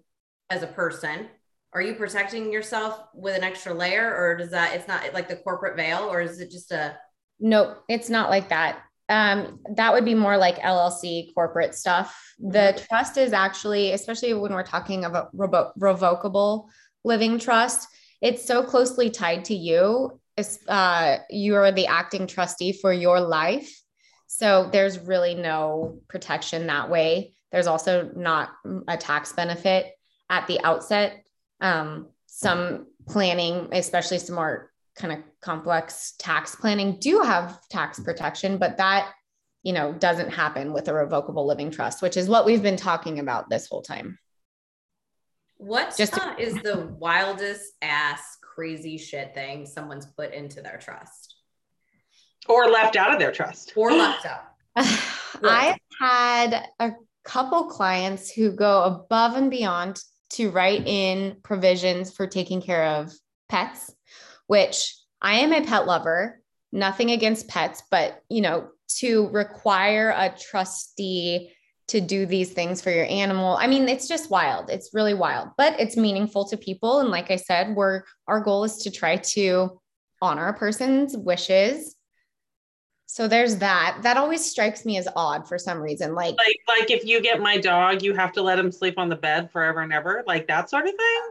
as 0.50 0.64
a 0.64 0.68
person, 0.68 1.28
are 1.74 1.82
you 1.82 1.94
protecting 1.94 2.52
yourself 2.52 3.00
with 3.14 3.36
an 3.36 3.44
extra 3.44 3.74
layer 3.74 4.16
or 4.16 4.36
does 4.36 4.52
that 4.52 4.76
it's 4.76 4.88
not 4.88 5.14
like 5.14 5.28
the 5.28 5.38
corporate 5.38 5.76
veil 5.76 6.04
or 6.12 6.22
is 6.22 6.40
it 6.40 6.52
just 6.52 6.72
a 6.72 6.98
nope 7.40 7.84
it's 7.88 8.10
not 8.10 8.30
like 8.30 8.50
that 8.50 8.84
um, 9.10 9.60
that 9.76 9.92
would 9.92 10.06
be 10.06 10.16
more 10.16 10.38
like 10.38 10.58
llc 10.60 11.34
corporate 11.34 11.76
stuff 11.76 12.18
the 12.40 12.60
mm-hmm. 12.60 12.86
trust 12.86 13.18
is 13.18 13.34
actually 13.34 13.92
especially 13.92 14.34
when 14.34 14.54
we're 14.54 14.64
talking 14.64 15.06
about 15.06 15.36
revo- 15.36 15.72
revocable 15.78 16.70
living 17.04 17.40
trust 17.40 17.88
it's 18.22 18.46
so 18.46 18.64
closely 18.64 19.10
tied 19.10 19.46
to 19.46 19.56
you 19.56 20.20
uh, 20.68 21.18
you're 21.30 21.72
the 21.72 21.86
acting 21.86 22.26
trustee 22.26 22.72
for 22.72 22.92
your 22.92 23.20
life 23.20 23.81
so 24.34 24.70
there's 24.72 24.98
really 25.00 25.36
no 25.36 26.00
protection 26.08 26.68
that 26.68 26.90
way 26.90 27.34
there's 27.52 27.68
also 27.68 28.10
not 28.16 28.50
a 28.88 28.98
tax 28.98 29.34
benefit 29.34 29.92
at 30.30 30.48
the 30.48 30.60
outset 30.64 31.24
um, 31.62 32.08
some 32.26 32.88
planning, 33.08 33.70
especially 33.72 34.18
some 34.18 34.36
more 34.36 34.72
kind 34.96 35.14
of 35.14 35.20
complex 35.42 36.16
tax 36.18 36.56
planning, 36.56 36.98
do 37.00 37.22
have 37.22 37.60
tax 37.70 38.00
protection, 38.00 38.58
but 38.58 38.78
that 38.78 39.12
you 39.64 39.74
know 39.74 39.94
doesn't 39.94 40.30
happen 40.32 40.74
with 40.74 40.88
a 40.88 40.94
revocable 40.94 41.46
living 41.46 41.72
trust, 41.72 42.02
which 42.02 42.18
is 42.18 42.28
what 42.28 42.46
we've 42.46 42.64
been 42.64 42.78
talking 42.78 43.20
about 43.20 43.50
this 43.50 43.68
whole 43.68 43.82
time. 43.82 44.18
What 45.58 45.96
Just 45.96 46.14
to- 46.14 46.36
is 46.40 46.56
the 46.56 46.88
wildest 47.00 47.74
ass 47.82 48.38
crazy 48.42 48.98
shit 48.98 49.34
thing 49.36 49.68
someone's 49.68 50.08
put 50.08 50.34
into 50.34 50.62
their 50.62 50.80
trust? 50.80 51.31
Or 52.48 52.70
left 52.70 52.96
out 52.96 53.14
of 53.14 53.20
their 53.20 53.32
trust. 53.32 53.74
Or 53.76 53.92
left 53.92 54.26
out. 54.26 54.44
I've 55.44 55.78
had 56.00 56.68
a 56.80 56.92
couple 57.24 57.66
clients 57.66 58.32
who 58.32 58.52
go 58.52 58.84
above 58.84 59.36
and 59.36 59.50
beyond 59.50 60.00
to 60.32 60.50
write 60.50 60.88
in 60.88 61.38
provisions 61.44 62.12
for 62.12 62.26
taking 62.26 62.62
care 62.62 62.86
of 62.86 63.14
pets, 63.50 63.94
which 64.48 64.96
I 65.22 65.40
am 65.40 65.54
a 65.54 65.66
pet 65.66 65.86
lover, 65.86 66.42
nothing 66.72 67.12
against 67.12 67.48
pets, 67.48 67.84
but 67.92 68.24
you 68.30 68.42
know, 68.42 68.70
to 69.00 69.28
require 69.30 70.10
a 70.10 70.34
trustee 70.38 71.52
to 71.88 72.00
do 72.00 72.26
these 72.26 72.52
things 72.52 72.82
for 72.82 72.90
your 72.90 73.06
animal. 73.06 73.58
I 73.58 73.68
mean, 73.68 73.90
it's 73.90 74.08
just 74.08 74.32
wild. 74.32 74.70
It's 74.70 74.94
really 74.94 75.14
wild, 75.14 75.50
but 75.58 75.78
it's 75.80 75.98
meaningful 75.98 76.46
to 76.46 76.58
people 76.58 77.00
and 77.00 77.10
like 77.10 77.30
I 77.32 77.36
said, 77.36 77.76
we're 77.76 78.04
our 78.28 78.40
goal 78.40 78.64
is 78.64 78.78
to 78.78 78.92
try 78.92 79.18
to 79.18 79.82
honor 80.22 80.48
a 80.48 80.54
person's 80.54 81.18
wishes 81.18 81.96
so 83.12 83.28
there's 83.28 83.58
that. 83.58 84.00
That 84.04 84.16
always 84.16 84.50
strikes 84.50 84.86
me 84.86 84.98
as 84.98 85.06
odd 85.18 85.46
for 85.46 85.58
some 85.58 85.82
reason. 85.82 86.16
Like, 86.16 86.38
like, 86.38 86.62
like 86.66 86.92
if 86.92 87.04
you 87.04 87.22
get 87.22 87.42
my 87.42 87.58
dog, 87.58 88.02
you 88.02 88.14
have 88.14 88.32
to 88.32 88.42
let 88.42 88.58
him 88.58 88.72
sleep 88.72 88.98
on 88.98 89.10
the 89.10 89.18
bed 89.18 89.52
forever 89.52 89.82
and 89.82 89.92
ever, 89.92 90.24
like 90.26 90.48
that 90.48 90.70
sort 90.70 90.86
of 90.86 90.92
thing. 90.92 91.22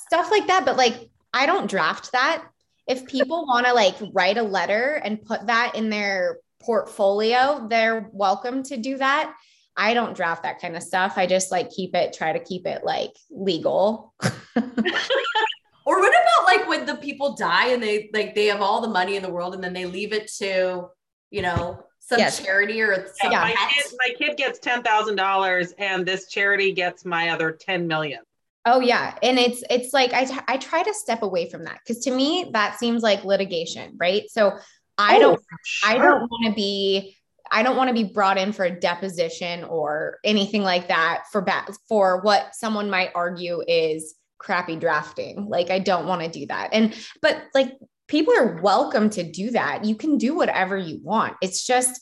Stuff 0.00 0.30
like 0.30 0.46
that. 0.48 0.66
But 0.66 0.76
like, 0.76 1.08
I 1.32 1.46
don't 1.46 1.70
draft 1.70 2.12
that. 2.12 2.44
If 2.86 3.06
people 3.06 3.46
want 3.48 3.64
to 3.64 3.72
like 3.72 3.94
write 4.12 4.36
a 4.36 4.42
letter 4.42 5.00
and 5.02 5.24
put 5.24 5.46
that 5.46 5.76
in 5.76 5.88
their 5.88 6.40
portfolio, 6.60 7.66
they're 7.70 8.10
welcome 8.12 8.62
to 8.64 8.76
do 8.76 8.98
that. 8.98 9.34
I 9.74 9.94
don't 9.94 10.14
draft 10.14 10.42
that 10.42 10.60
kind 10.60 10.76
of 10.76 10.82
stuff. 10.82 11.14
I 11.16 11.26
just 11.26 11.50
like 11.50 11.70
keep 11.70 11.94
it, 11.94 12.12
try 12.12 12.34
to 12.34 12.44
keep 12.44 12.66
it 12.66 12.84
like 12.84 13.16
legal. 13.30 14.12
or 14.22 16.00
what 16.00 16.14
about 16.14 16.44
like 16.44 16.68
when 16.68 16.84
the 16.84 16.96
people 16.96 17.34
die 17.34 17.68
and 17.68 17.82
they 17.82 18.10
like 18.12 18.34
they 18.34 18.48
have 18.48 18.60
all 18.60 18.82
the 18.82 18.88
money 18.88 19.16
in 19.16 19.22
the 19.22 19.30
world 19.30 19.54
and 19.54 19.64
then 19.64 19.72
they 19.72 19.86
leave 19.86 20.12
it 20.12 20.30
to 20.32 20.90
you 21.30 21.42
know, 21.42 21.84
some 22.00 22.18
yes. 22.18 22.42
charity 22.42 22.80
or 22.80 23.06
some 23.20 23.30
yeah, 23.30 23.40
my, 23.42 23.72
kid, 23.72 23.92
my 23.98 24.14
kid 24.18 24.36
gets 24.36 24.58
ten 24.58 24.82
thousand 24.82 25.16
dollars, 25.16 25.72
and 25.78 26.04
this 26.04 26.28
charity 26.28 26.72
gets 26.72 27.04
my 27.04 27.30
other 27.30 27.52
ten 27.52 27.86
million. 27.86 28.20
Oh 28.66 28.80
yeah, 28.80 29.16
and 29.22 29.38
it's 29.38 29.62
it's 29.70 29.94
like 29.94 30.12
I, 30.12 30.24
t- 30.24 30.38
I 30.46 30.56
try 30.56 30.82
to 30.82 30.92
step 30.92 31.22
away 31.22 31.48
from 31.48 31.64
that 31.64 31.80
because 31.84 32.02
to 32.04 32.10
me 32.10 32.50
that 32.52 32.78
seems 32.78 33.02
like 33.02 33.24
litigation, 33.24 33.96
right? 33.98 34.24
So 34.28 34.58
I 34.98 35.16
oh, 35.16 35.20
don't 35.20 35.42
sure. 35.64 35.90
I 35.90 35.98
don't 35.98 36.30
want 36.30 36.46
to 36.46 36.52
be 36.52 37.16
I 37.50 37.62
don't 37.62 37.76
want 37.76 37.88
to 37.88 37.94
be 37.94 38.04
brought 38.04 38.38
in 38.38 38.52
for 38.52 38.64
a 38.64 38.70
deposition 38.70 39.64
or 39.64 40.18
anything 40.24 40.62
like 40.62 40.88
that 40.88 41.24
for 41.32 41.40
ba- 41.40 41.66
for 41.88 42.20
what 42.20 42.54
someone 42.54 42.90
might 42.90 43.10
argue 43.14 43.62
is 43.66 44.14
crappy 44.38 44.76
drafting. 44.76 45.46
Like 45.48 45.70
I 45.70 45.78
don't 45.78 46.06
want 46.06 46.22
to 46.22 46.28
do 46.28 46.46
that. 46.46 46.70
And 46.72 46.94
but 47.22 47.42
like 47.54 47.72
people 48.10 48.34
are 48.36 48.60
welcome 48.60 49.08
to 49.08 49.22
do 49.22 49.52
that. 49.52 49.84
You 49.84 49.94
can 49.94 50.18
do 50.18 50.34
whatever 50.34 50.76
you 50.76 50.98
want. 51.02 51.36
It's 51.40 51.64
just 51.64 52.00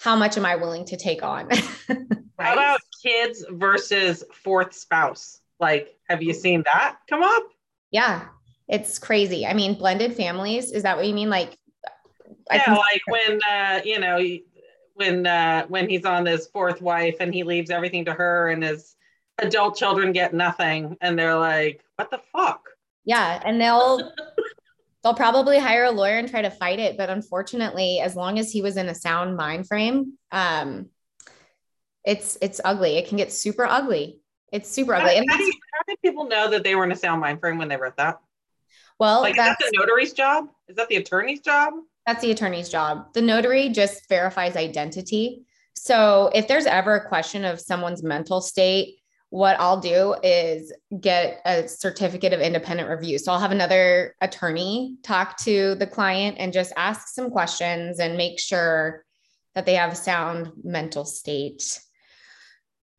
how 0.00 0.16
much 0.16 0.38
am 0.38 0.46
I 0.46 0.56
willing 0.56 0.86
to 0.86 0.96
take 0.96 1.22
on? 1.22 1.48
right? 1.48 1.60
How 2.38 2.54
about 2.54 2.80
kids 3.00 3.44
versus 3.48 4.24
fourth 4.42 4.74
spouse? 4.74 5.38
Like, 5.60 5.96
have 6.08 6.22
you 6.22 6.32
seen 6.32 6.64
that 6.64 6.96
come 7.08 7.22
up? 7.22 7.44
Yeah, 7.92 8.26
it's 8.68 8.98
crazy. 8.98 9.46
I 9.46 9.54
mean, 9.54 9.74
blended 9.74 10.16
families, 10.16 10.72
is 10.72 10.82
that 10.82 10.96
what 10.96 11.06
you 11.06 11.14
mean? 11.14 11.30
Like, 11.30 11.56
yeah, 12.50 12.74
like 12.74 13.02
when, 13.06 13.40
uh, 13.48 13.80
you 13.84 14.00
know, 14.00 14.20
when, 14.94 15.26
uh, 15.26 15.66
when 15.68 15.88
he's 15.88 16.04
on 16.04 16.26
his 16.26 16.48
fourth 16.48 16.82
wife 16.82 17.16
and 17.20 17.32
he 17.32 17.44
leaves 17.44 17.70
everything 17.70 18.06
to 18.06 18.12
her 18.12 18.50
and 18.50 18.64
his 18.64 18.96
adult 19.38 19.76
children 19.76 20.12
get 20.12 20.34
nothing 20.34 20.96
and 21.00 21.16
they're 21.16 21.38
like, 21.38 21.84
what 21.96 22.10
the 22.10 22.20
fuck? 22.32 22.68
Yeah. 23.04 23.40
And 23.44 23.60
they'll, 23.60 24.12
they'll 25.04 25.14
probably 25.14 25.58
hire 25.58 25.84
a 25.84 25.90
lawyer 25.90 26.16
and 26.16 26.28
try 26.28 26.42
to 26.42 26.50
fight 26.50 26.80
it. 26.80 26.96
But 26.96 27.10
unfortunately, 27.10 28.00
as 28.00 28.16
long 28.16 28.38
as 28.38 28.50
he 28.50 28.62
was 28.62 28.76
in 28.76 28.88
a 28.88 28.94
sound 28.94 29.36
mind 29.36 29.68
frame, 29.68 30.14
um, 30.32 30.86
it's 32.04 32.36
it's 32.40 32.60
ugly. 32.64 32.96
It 32.96 33.08
can 33.08 33.18
get 33.18 33.32
super 33.32 33.66
ugly. 33.66 34.20
It's 34.50 34.70
super 34.70 34.94
ugly. 34.94 35.16
How, 35.16 35.22
how, 35.28 35.36
do 35.36 35.52
how 35.72 35.84
did 35.86 36.02
people 36.02 36.26
know 36.26 36.50
that 36.50 36.64
they 36.64 36.74
were 36.74 36.84
in 36.84 36.92
a 36.92 36.96
sound 36.96 37.20
mind 37.20 37.40
frame 37.40 37.58
when 37.58 37.68
they 37.68 37.76
wrote 37.76 37.96
that? 37.98 38.18
Well, 38.98 39.20
like, 39.20 39.36
that's 39.36 39.60
is 39.60 39.66
that 39.66 39.72
the 39.72 39.78
notary's 39.78 40.12
job? 40.12 40.48
Is 40.68 40.76
that 40.76 40.88
the 40.88 40.96
attorney's 40.96 41.40
job? 41.40 41.74
That's 42.06 42.22
the 42.22 42.30
attorney's 42.30 42.68
job. 42.68 43.12
The 43.12 43.22
notary 43.22 43.68
just 43.70 44.08
verifies 44.08 44.56
identity. 44.56 45.44
So 45.74 46.30
if 46.34 46.46
there's 46.46 46.66
ever 46.66 46.94
a 46.94 47.08
question 47.08 47.44
of 47.44 47.60
someone's 47.60 48.02
mental 48.02 48.40
state, 48.40 48.98
what 49.34 49.58
I'll 49.58 49.80
do 49.80 50.14
is 50.22 50.72
get 51.00 51.40
a 51.44 51.66
certificate 51.66 52.32
of 52.32 52.38
independent 52.38 52.88
review. 52.88 53.18
So 53.18 53.32
I'll 53.32 53.40
have 53.40 53.50
another 53.50 54.14
attorney 54.20 54.96
talk 55.02 55.36
to 55.38 55.74
the 55.74 55.88
client 55.88 56.36
and 56.38 56.52
just 56.52 56.72
ask 56.76 57.08
some 57.08 57.30
questions 57.30 57.98
and 57.98 58.16
make 58.16 58.38
sure 58.38 59.04
that 59.56 59.66
they 59.66 59.74
have 59.74 59.90
a 59.90 59.96
sound 59.96 60.52
mental 60.62 61.04
state. 61.04 61.80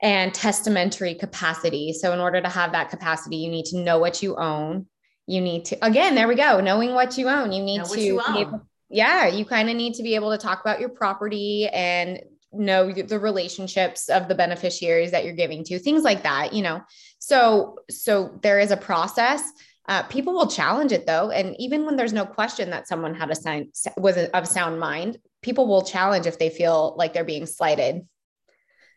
and 0.01 0.33
testamentary 0.33 1.15
capacity. 1.15 1.93
So, 1.93 2.11
in 2.11 2.19
order 2.19 2.41
to 2.41 2.49
have 2.49 2.73
that 2.73 2.89
capacity, 2.89 3.37
you 3.37 3.49
need 3.49 3.67
to 3.67 3.77
know 3.77 3.97
what 3.97 4.21
you 4.21 4.35
own. 4.35 4.87
You 5.25 5.39
need 5.39 5.63
to, 5.67 5.85
again, 5.85 6.15
there 6.15 6.27
we 6.27 6.35
go, 6.35 6.59
knowing 6.59 6.93
what 6.93 7.17
you 7.17 7.29
own. 7.29 7.53
You 7.53 7.63
need 7.63 7.77
Know 7.77 7.93
to, 7.95 8.01
you 8.01 8.21
able- 8.37 8.67
yeah, 8.89 9.27
you 9.27 9.45
kind 9.45 9.69
of 9.69 9.77
need 9.77 9.93
to 9.95 10.03
be 10.03 10.15
able 10.15 10.31
to 10.31 10.37
talk 10.37 10.59
about 10.59 10.81
your 10.81 10.89
property 10.89 11.69
and 11.71 12.19
know 12.57 12.91
the 12.91 13.19
relationships 13.19 14.09
of 14.09 14.27
the 14.27 14.35
beneficiaries 14.35 15.11
that 15.11 15.23
you're 15.25 15.33
giving 15.33 15.63
to, 15.65 15.79
things 15.79 16.03
like 16.03 16.23
that, 16.23 16.53
you 16.53 16.61
know. 16.63 16.81
So, 17.19 17.77
so 17.89 18.39
there 18.41 18.59
is 18.59 18.71
a 18.71 18.77
process. 18.77 19.41
Uh, 19.87 20.03
people 20.03 20.33
will 20.33 20.47
challenge 20.47 20.91
it 20.91 21.05
though, 21.05 21.29
and 21.29 21.55
even 21.59 21.85
when 21.85 21.95
there's 21.95 22.13
no 22.13 22.25
question 22.25 22.71
that 22.71 22.87
someone 22.87 23.13
had 23.13 23.29
a 23.29 23.35
sign 23.35 23.69
was 23.97 24.17
of 24.17 24.47
sound 24.47 24.79
mind, 24.79 25.17
people 25.43 25.67
will 25.67 25.83
challenge 25.83 26.25
if 26.25 26.39
they 26.39 26.49
feel 26.49 26.95
like 26.97 27.13
they're 27.13 27.23
being 27.23 27.45
slighted. 27.45 28.01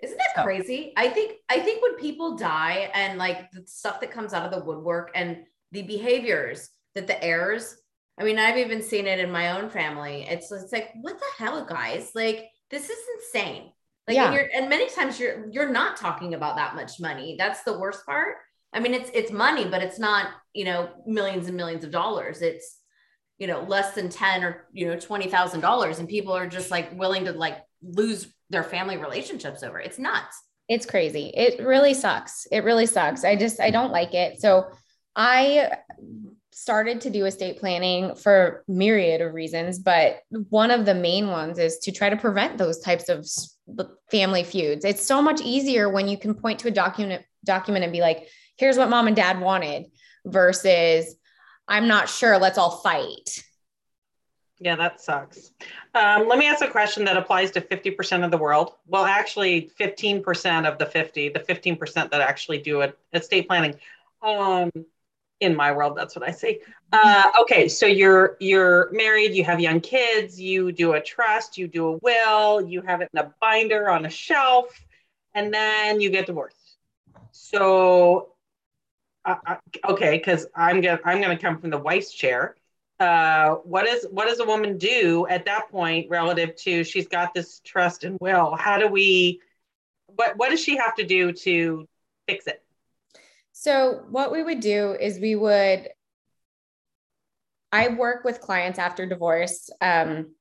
Isn't 0.03 0.17
that 0.17 0.31
So- 0.37 0.43
crazy? 0.45 0.93
I 0.97 1.09
think 1.09 1.33
I 1.49 1.59
think 1.61 1.83
when 1.83 1.97
people 1.97 2.37
die 2.37 2.91
and 2.95 3.19
like 3.19 3.51
the 3.51 3.65
stuff 3.67 4.01
that 4.01 4.13
comes 4.13 4.33
out 4.33 4.45
of 4.47 4.53
the 4.53 4.65
woodwork 4.65 5.11
and 5.15 5.45
the 5.73 5.83
behaviors 5.83 6.71
that 6.95 7.07
the 7.07 7.23
heirs, 7.23 7.77
I 8.19 8.25
mean, 8.25 8.39
I've 8.39 8.57
even 8.59 8.81
seen 8.83 9.07
it 9.07 9.19
in 9.19 9.31
my 9.31 9.59
own 9.61 9.69
family. 9.71 10.27
It's 10.29 10.51
it's 10.53 10.73
like, 10.73 10.91
what 11.03 11.19
the 11.19 11.45
hell, 11.45 11.65
guys? 11.67 12.13
Like, 12.15 12.49
this 12.71 12.89
is 12.91 12.99
insane. 13.17 13.73
Like, 14.07 14.15
Yeah. 14.17 14.27
and 14.27 14.35
you're 14.35 14.49
and 14.55 14.69
many 14.69 14.89
times 14.89 15.19
you're 15.21 15.47
you're 15.51 15.69
not 15.71 15.97
talking 15.97 16.35
about 16.35 16.57
that 16.57 16.75
much 16.75 16.99
money. 17.01 17.37
That's 17.39 17.63
the 17.63 17.79
worst 17.79 18.05
part. 18.07 18.37
I 18.73 18.81
mean, 18.81 18.95
it's 18.95 19.11
it's 19.15 19.31
money, 19.31 19.65
but 19.67 19.83
it's 19.83 19.99
not, 19.99 20.29
you 20.55 20.65
know, 20.65 20.91
millions 21.07 21.47
and 21.49 21.57
millions 21.57 21.85
of 21.85 21.91
dollars. 21.91 22.43
It's 22.43 22.77
you 23.39 23.47
know, 23.47 23.63
less 23.63 23.95
than 23.95 24.09
10 24.09 24.43
or 24.43 24.67
you 24.73 24.87
know, 24.89 24.99
twenty 24.99 25.29
thousand 25.29 25.61
dollars. 25.61 25.99
And 26.01 26.09
people 26.09 26.33
are 26.33 26.47
just 26.49 26.71
like 26.71 26.99
willing 26.99 27.25
to 27.27 27.33
like 27.33 27.59
lose 27.83 28.27
their 28.51 28.65
family 28.65 28.97
relationships 28.97 29.63
over. 29.63 29.79
It's 29.79 29.99
nuts. 29.99 30.43
It's 30.69 30.85
crazy. 30.87 31.31
It 31.35 31.65
really 31.65 31.95
sucks. 31.95 32.47
It 32.51 32.65
really 32.65 32.87
sucks. 32.87 33.25
I 33.25 33.37
just 33.37 33.61
I 33.61 33.71
don't 33.71 33.93
like 33.93 34.13
it. 34.15 34.41
So 34.41 34.71
I 35.15 35.71
started 36.59 37.01
to 37.01 37.09
do 37.09 37.25
estate 37.25 37.61
planning 37.61 38.17
for 38.17 38.65
myriad 38.67 39.21
of 39.21 39.33
reasons, 39.33 39.79
but 39.79 40.23
one 40.51 40.73
of 40.73 40.85
the 40.85 40.95
main 40.95 41.29
ones 41.29 41.57
is 41.57 41.79
to 41.79 41.93
try 41.93 42.11
to 42.11 42.17
prevent 42.17 42.59
those 42.59 42.81
types 42.81 43.09
of 43.09 43.25
family 44.11 44.43
feuds. 44.43 44.85
It's 44.85 45.07
so 45.07 45.23
much 45.23 45.41
easier 45.41 45.89
when 45.89 46.09
you 46.09 46.19
can 46.19 46.35
point 46.35 46.59
to 46.61 46.69
a 46.69 46.73
document 46.73 47.25
document 47.45 47.85
and 47.85 47.93
be 47.93 48.01
like, 48.01 48.29
here's 48.57 48.77
what 48.77 48.91
mom 48.91 49.07
and 49.07 49.15
dad 49.15 49.41
wanted 49.41 49.87
versus 50.27 51.15
I'm 51.69 51.87
not 51.87 52.09
sure, 52.09 52.39
let's 52.39 52.59
all 52.59 52.79
fight. 52.79 53.45
Yeah, 54.59 54.75
that 54.75 55.01
sucks. 55.01 55.53
Um, 55.95 56.27
let 56.27 56.41
me 56.41 56.49
ask 56.49 56.65
a 56.65 56.69
question 56.69 57.05
that 57.05 57.17
applies 57.17 57.53
to 57.53 57.61
50% 57.61 58.25
of 58.25 58.33
the 58.33 58.39
world. 58.39 58.73
Well, 58.89 59.05
actually, 59.05 59.71
15% 59.79 60.67
of 60.67 60.79
the 60.79 60.87
50, 60.87 61.29
the 61.29 61.39
15% 61.39 62.11
that 62.11 62.21
actually 62.21 62.59
do 62.59 62.81
it, 62.81 62.99
estate 63.13 63.47
planning. 63.47 63.77
Um, 64.21 64.73
in 65.41 65.55
my 65.55 65.73
world, 65.73 65.97
that's 65.97 66.17
what 66.17 66.29
I 66.29 66.33
say. 66.33 66.61
Uh, 66.93 67.31
okay, 67.43 67.69
so 67.69 67.87
you're 67.87 68.37
you're 68.41 68.91
married, 68.93 69.35
you 69.35 69.45
have 69.45 69.61
young 69.61 69.81
kids, 69.81 70.41
you 70.41 70.73
do 70.73 70.95
a 70.95 71.01
trust, 71.01 71.59
you 71.59 71.69
do 71.69 71.89
a 71.89 71.93
will, 71.99 72.61
you 72.61 72.83
have 72.83 73.01
it 73.01 73.09
in 73.13 73.21
a 73.21 73.33
binder 73.41 73.91
on 73.91 74.07
a 74.07 74.11
shelf, 74.11 74.67
and 75.35 75.53
then 75.53 76.01
you 76.01 76.11
get 76.11 76.27
divorced. 76.27 76.57
So, 77.31 78.31
uh, 79.25 79.37
uh, 79.47 79.57
okay, 79.91 80.17
because 80.19 80.47
I'm 80.57 80.81
gonna 80.81 81.01
I'm 81.05 81.21
gonna 81.21 81.39
come 81.39 81.59
from 81.59 81.71
the 81.71 81.79
wife's 81.79 82.13
chair 82.13 82.57
uh, 83.01 83.55
what 83.57 83.87
is 83.87 84.07
what 84.11 84.27
does 84.27 84.41
a 84.41 84.45
woman 84.45 84.77
do 84.77 85.27
at 85.29 85.45
that 85.45 85.71
point 85.71 86.11
relative 86.11 86.57
to 86.57 86.83
she's 86.83 87.07
got 87.07 87.33
this 87.33 87.61
trust 87.61 88.05
and 88.05 88.19
will? 88.21 88.57
How 88.57 88.79
do 88.79 88.89
we? 88.89 89.41
What 90.07 90.37
what 90.37 90.51
does 90.51 90.61
she 90.61 90.77
have 90.77 90.97
to 90.97 91.05
do 91.05 91.33
to 91.33 91.87
fix 92.27 92.47
it? 92.47 92.63
So, 93.61 94.05
what 94.09 94.31
we 94.31 94.45
would 94.45 94.61
do 94.61 94.93
is 94.93 95.19
we 95.19 95.35
would, 95.35 95.89
I 97.73 97.89
work 97.89 98.23
with 98.23 98.41
clients 98.41 98.79
after 98.79 99.05
divorce. 99.05 99.69
Um, 99.81 100.37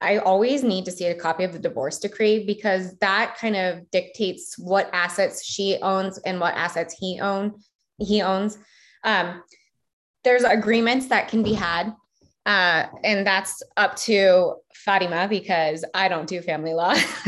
I 0.00 0.18
always 0.18 0.62
need 0.62 0.84
to 0.84 0.92
see 0.92 1.06
a 1.06 1.16
copy 1.16 1.42
of 1.42 1.52
the 1.52 1.58
divorce 1.58 1.98
decree 1.98 2.46
because 2.46 2.96
that 2.98 3.36
kind 3.40 3.56
of 3.56 3.90
dictates 3.90 4.56
what 4.56 4.88
assets 4.92 5.44
she 5.44 5.78
owns 5.82 6.18
and 6.18 6.38
what 6.38 6.54
assets 6.54 6.96
he 6.96 7.18
own 7.20 7.60
he 7.98 8.22
owns. 8.22 8.56
Um, 9.02 9.42
there's 10.22 10.44
agreements 10.44 11.08
that 11.08 11.26
can 11.26 11.42
be 11.42 11.54
had, 11.54 11.92
uh, 12.46 12.86
and 13.02 13.26
that's 13.26 13.64
up 13.76 13.96
to 13.96 14.54
Fatima 14.76 15.26
because 15.28 15.84
I 15.92 16.06
don't 16.06 16.28
do 16.28 16.40
family 16.40 16.74
law. 16.74 16.94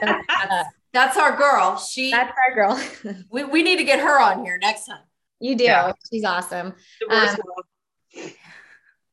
That's, 0.00 0.68
that's 0.92 1.16
our 1.16 1.36
girl. 1.36 1.76
She 1.78 2.10
that's 2.10 2.32
our 2.48 2.54
girl. 2.54 2.82
we, 3.30 3.44
we 3.44 3.62
need 3.62 3.76
to 3.76 3.84
get 3.84 4.00
her 4.00 4.20
on 4.20 4.44
here 4.44 4.58
next 4.58 4.86
time. 4.86 5.02
you 5.40 5.56
do. 5.56 5.64
Yeah. 5.64 5.92
She's 6.10 6.24
awesome. 6.24 6.74
Um. 7.10 7.36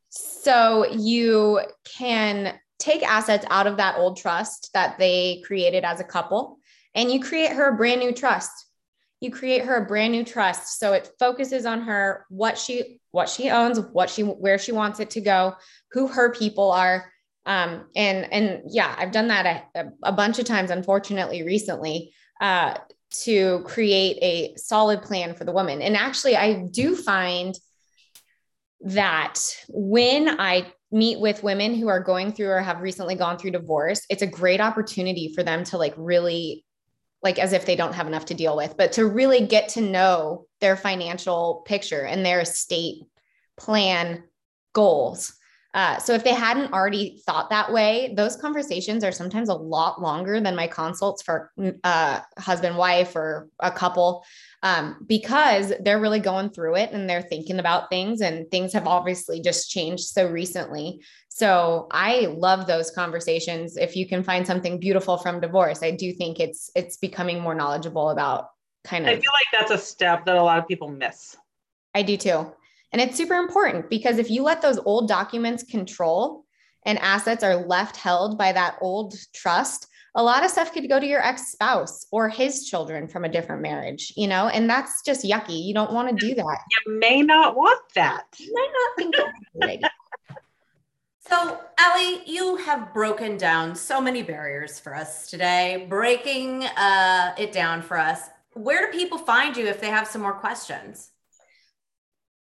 So 0.09 0.85
you 0.91 1.61
can 1.83 2.57
take 2.79 3.03
assets 3.03 3.45
out 3.49 3.67
of 3.67 3.77
that 3.77 3.97
old 3.97 4.17
trust 4.17 4.71
that 4.73 4.97
they 4.97 5.41
created 5.45 5.83
as 5.83 5.99
a 5.99 6.03
couple 6.03 6.59
and 6.95 7.11
you 7.11 7.19
create 7.19 7.51
her 7.51 7.69
a 7.69 7.75
brand 7.75 7.99
new 7.99 8.11
trust. 8.11 8.65
You 9.19 9.31
create 9.31 9.65
her 9.65 9.75
a 9.75 9.85
brand 9.85 10.13
new 10.13 10.23
trust 10.23 10.79
so 10.79 10.93
it 10.93 11.09
focuses 11.19 11.65
on 11.65 11.81
her 11.81 12.25
what 12.29 12.57
she 12.57 12.99
what 13.11 13.29
she 13.29 13.49
owns, 13.49 13.79
what 13.79 14.09
she 14.09 14.23
where 14.23 14.57
she 14.57 14.71
wants 14.71 14.99
it 14.99 15.11
to 15.11 15.21
go, 15.21 15.55
who 15.91 16.07
her 16.07 16.31
people 16.31 16.71
are. 16.71 17.11
Um, 17.47 17.85
and 17.95 18.31
and 18.31 18.61
yeah, 18.67 18.93
I've 18.97 19.11
done 19.11 19.29
that 19.29 19.69
a, 19.73 19.85
a 20.03 20.11
bunch 20.11 20.37
of 20.37 20.45
times 20.45 20.69
unfortunately 20.69 21.43
recently 21.43 22.13
uh, 22.41 22.77
to 23.23 23.61
create 23.65 24.17
a 24.21 24.57
solid 24.57 25.01
plan 25.01 25.33
for 25.33 25.45
the 25.45 25.53
woman. 25.53 25.81
And 25.81 25.95
actually 25.95 26.35
I 26.35 26.65
do 26.69 26.95
find 26.95 27.55
that 28.81 29.39
when 29.69 30.39
I 30.39 30.71
meet 30.91 31.19
with 31.19 31.41
women 31.41 31.73
who 31.73 31.87
are 31.87 32.01
going 32.01 32.33
through 32.33 32.49
or 32.49 32.61
have 32.61 32.81
recently 32.81 33.15
gone 33.15 33.37
through 33.37 33.51
divorce, 33.51 34.05
it's 34.09 34.21
a 34.21 34.27
great 34.27 34.61
opportunity 34.61 35.33
for 35.33 35.41
them 35.41 35.63
to 35.65 35.77
like 35.77 35.93
really, 35.97 36.65
like 37.23 37.39
as 37.39 37.53
if 37.53 37.65
they 37.65 37.75
don't 37.77 37.95
have 37.95 38.07
enough 38.07 38.25
to 38.25 38.33
deal 38.33 38.55
with, 38.57 38.75
but 38.77 38.91
to 38.93 39.05
really 39.05 39.47
get 39.47 39.69
to 39.69 39.81
know 39.81 40.45
their 40.59 40.75
financial 40.75 41.63
picture 41.65 42.01
and 42.01 42.25
their 42.25 42.41
estate 42.41 43.03
plan 43.57 44.23
goals. 44.73 45.33
Uh, 45.73 45.97
so 45.99 46.13
if 46.13 46.23
they 46.23 46.33
hadn't 46.33 46.73
already 46.73 47.21
thought 47.25 47.49
that 47.49 47.71
way, 47.71 48.13
those 48.15 48.35
conversations 48.35 49.03
are 49.03 49.11
sometimes 49.11 49.49
a 49.49 49.53
lot 49.53 50.01
longer 50.01 50.39
than 50.39 50.55
my 50.55 50.65
consults 50.65 51.21
for 51.21 51.51
uh, 51.83 52.19
husband, 52.39 52.77
wife, 52.77 53.15
or 53.15 53.49
a 53.59 53.71
couple 53.71 54.23
um, 54.63 54.97
because 55.05 55.73
they're 55.81 55.99
really 55.99 56.19
going 56.19 56.49
through 56.49 56.75
it 56.75 56.91
and 56.91 57.09
they're 57.09 57.21
thinking 57.21 57.59
about 57.59 57.89
things 57.89 58.21
and 58.21 58.49
things 58.49 58.73
have 58.73 58.87
obviously 58.87 59.39
just 59.39 59.69
changed 59.69 60.05
so 60.05 60.27
recently. 60.27 61.01
So 61.29 61.87
I 61.91 62.33
love 62.35 62.65
those 62.65 62.89
conversations. 62.89 63.77
If 63.77 63.95
you 63.95 64.07
can 64.07 64.23
find 64.23 64.47
something 64.47 64.79
beautiful 64.79 65.17
from 65.17 65.39
divorce, 65.39 65.83
I 65.83 65.91
do 65.91 66.11
think 66.11 66.39
it's 66.39 66.71
it's 66.75 66.97
becoming 66.97 67.39
more 67.39 67.53
knowledgeable 67.53 68.09
about 68.09 68.49
kind 68.83 69.05
of. 69.05 69.11
I 69.11 69.21
feel 69.21 69.31
like 69.31 69.59
that's 69.59 69.71
a 69.71 69.77
step 69.77 70.25
that 70.25 70.35
a 70.35 70.41
lot 70.41 70.57
of 70.57 70.67
people 70.67 70.89
miss. 70.89 71.35
I 71.93 72.01
do 72.01 72.17
too. 72.17 72.51
And 72.97 73.07
it's 73.07 73.15
super 73.15 73.35
important 73.35 73.91
because 73.91 74.17
if 74.17 74.31
you 74.31 74.41
let 74.41 74.63
those 74.63 74.79
old 74.79 75.07
documents 75.07 75.61
control 75.61 76.45
and 76.83 76.97
assets 76.97 77.43
are 77.43 77.67
left 77.67 77.95
held 77.95 78.39
by 78.39 78.51
that 78.51 78.75
old 78.81 79.13
trust, 79.35 79.85
a 80.15 80.23
lot 80.23 80.43
of 80.43 80.49
stuff 80.49 80.73
could 80.73 80.89
go 80.89 80.99
to 80.99 81.05
your 81.05 81.23
ex 81.23 81.51
spouse 81.51 82.07
or 82.11 82.27
his 82.27 82.65
children 82.67 83.07
from 83.07 83.23
a 83.23 83.29
different 83.29 83.61
marriage, 83.61 84.11
you 84.17 84.27
know, 84.27 84.47
and 84.47 84.67
that's 84.67 85.03
just 85.03 85.23
yucky. 85.23 85.63
You 85.63 85.75
don't 85.75 85.93
want 85.93 86.09
to 86.09 86.15
do 86.15 86.33
that. 86.33 86.57
You 86.87 86.97
may 86.97 87.21
not 87.21 87.55
want 87.55 87.83
that. 87.93 88.23
You 88.39 88.51
might 88.51 88.71
not 88.73 88.97
think 88.97 89.15
that's 89.15 89.29
a 89.29 89.59
good 89.59 89.69
idea. 89.69 89.91
So, 91.19 91.59
Allie, 91.77 92.23
you 92.25 92.55
have 92.55 92.95
broken 92.95 93.37
down 93.37 93.75
so 93.75 94.01
many 94.01 94.23
barriers 94.23 94.79
for 94.79 94.95
us 94.95 95.29
today, 95.29 95.85
breaking 95.87 96.63
uh, 96.63 97.35
it 97.37 97.51
down 97.51 97.83
for 97.83 97.99
us. 97.99 98.21
Where 98.53 98.91
do 98.91 98.97
people 98.97 99.19
find 99.19 99.55
you 99.55 99.67
if 99.67 99.79
they 99.79 99.89
have 99.89 100.07
some 100.07 100.23
more 100.23 100.33
questions? 100.33 101.11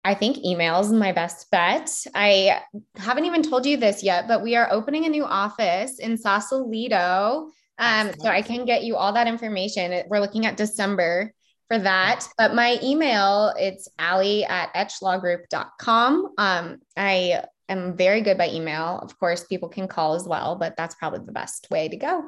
I 0.05 0.15
think 0.15 0.39
email 0.39 0.81
is 0.81 0.93
my 0.93 1.13
best 1.13 1.51
bet. 1.51 1.91
I 2.15 2.61
haven't 2.97 3.27
even 3.27 3.43
told 3.43 3.67
you 3.67 3.77
this 3.77 4.03
yet, 4.03 4.27
but 4.29 4.43
we 4.43 4.57
are 4.57 4.73
opening 4.73 5.05
a 5.05 5.09
new 5.09 5.25
office 5.25 5.99
in 5.99 6.17
Sausalito. 6.17 7.51
Um, 7.79 8.11
so 8.19 8.29
I 8.29 8.43
can 8.43 8.65
get 8.65 8.85
you 8.85 8.97
all 8.97 9.13
that 9.13 9.27
information. 9.27 10.03
We're 10.09 10.21
looking 10.21 10.47
at 10.47 10.57
December 10.57 11.33
for 11.69 11.79
that. 11.79 12.27
But 12.37 12.55
my 12.55 12.79
email, 12.83 13.55
it's 13.59 13.89
Allie 13.99 14.45
at 14.45 14.73
etchlawgroup.com. 14.75 16.35
Um, 16.37 16.79
I 16.97 17.45
am 17.69 17.97
very 17.97 18.23
good 18.23 18.37
by 18.37 18.49
email. 18.49 18.99
Of 19.03 19.19
course, 19.19 19.45
people 19.45 19.69
can 19.69 19.87
call 19.87 20.15
as 20.15 20.25
well, 20.25 20.57
but 20.57 20.77
that's 20.77 20.95
probably 20.95 21.25
the 21.25 21.33
best 21.33 21.71
way 21.71 21.89
to 21.89 21.97
go. 21.97 22.25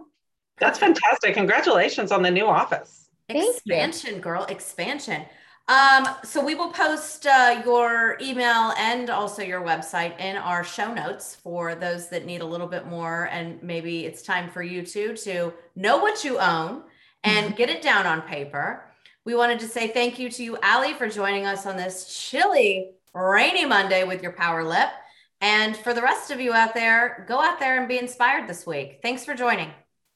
That's 0.58 0.78
fantastic. 0.78 1.34
Congratulations 1.34 2.12
on 2.12 2.22
the 2.22 2.30
new 2.30 2.46
office. 2.46 3.08
Thank 3.28 3.42
you. 3.42 3.50
expansion, 3.50 4.20
girl, 4.20 4.44
expansion. 4.44 5.24
Um, 5.72 6.06
so 6.22 6.44
we 6.44 6.54
will 6.54 6.70
post 6.70 7.24
uh, 7.26 7.62
your 7.64 8.18
email 8.20 8.74
and 8.76 9.08
also 9.08 9.40
your 9.40 9.62
website 9.62 10.20
in 10.20 10.36
our 10.36 10.64
show 10.64 10.92
notes 10.92 11.34
for 11.34 11.74
those 11.74 12.10
that 12.10 12.26
need 12.26 12.42
a 12.42 12.44
little 12.44 12.66
bit 12.66 12.86
more, 12.88 13.30
and 13.32 13.62
maybe 13.62 14.04
it's 14.04 14.20
time 14.20 14.50
for 14.50 14.62
you 14.62 14.84
too 14.84 15.16
to 15.16 15.54
know 15.74 15.96
what 15.96 16.24
you 16.24 16.38
own 16.38 16.82
and 17.24 17.56
get 17.56 17.70
it 17.70 17.80
down 17.80 18.04
on 18.04 18.20
paper. 18.20 18.84
We 19.24 19.34
wanted 19.34 19.60
to 19.60 19.66
say 19.66 19.88
thank 19.88 20.18
you 20.18 20.30
to 20.32 20.44
you, 20.44 20.58
Allie, 20.62 20.92
for 20.92 21.08
joining 21.08 21.46
us 21.46 21.64
on 21.64 21.78
this 21.78 22.28
chilly, 22.28 22.90
rainy 23.14 23.64
Monday 23.64 24.04
with 24.04 24.22
your 24.22 24.32
power 24.32 24.64
lip. 24.64 24.90
And 25.40 25.74
for 25.74 25.94
the 25.94 26.02
rest 26.02 26.30
of 26.30 26.38
you 26.38 26.52
out 26.52 26.74
there, 26.74 27.24
go 27.26 27.40
out 27.40 27.58
there 27.58 27.78
and 27.78 27.88
be 27.88 27.98
inspired 27.98 28.46
this 28.46 28.66
week. 28.66 28.98
Thanks 29.00 29.24
for 29.24 29.34
joining. 29.34 29.70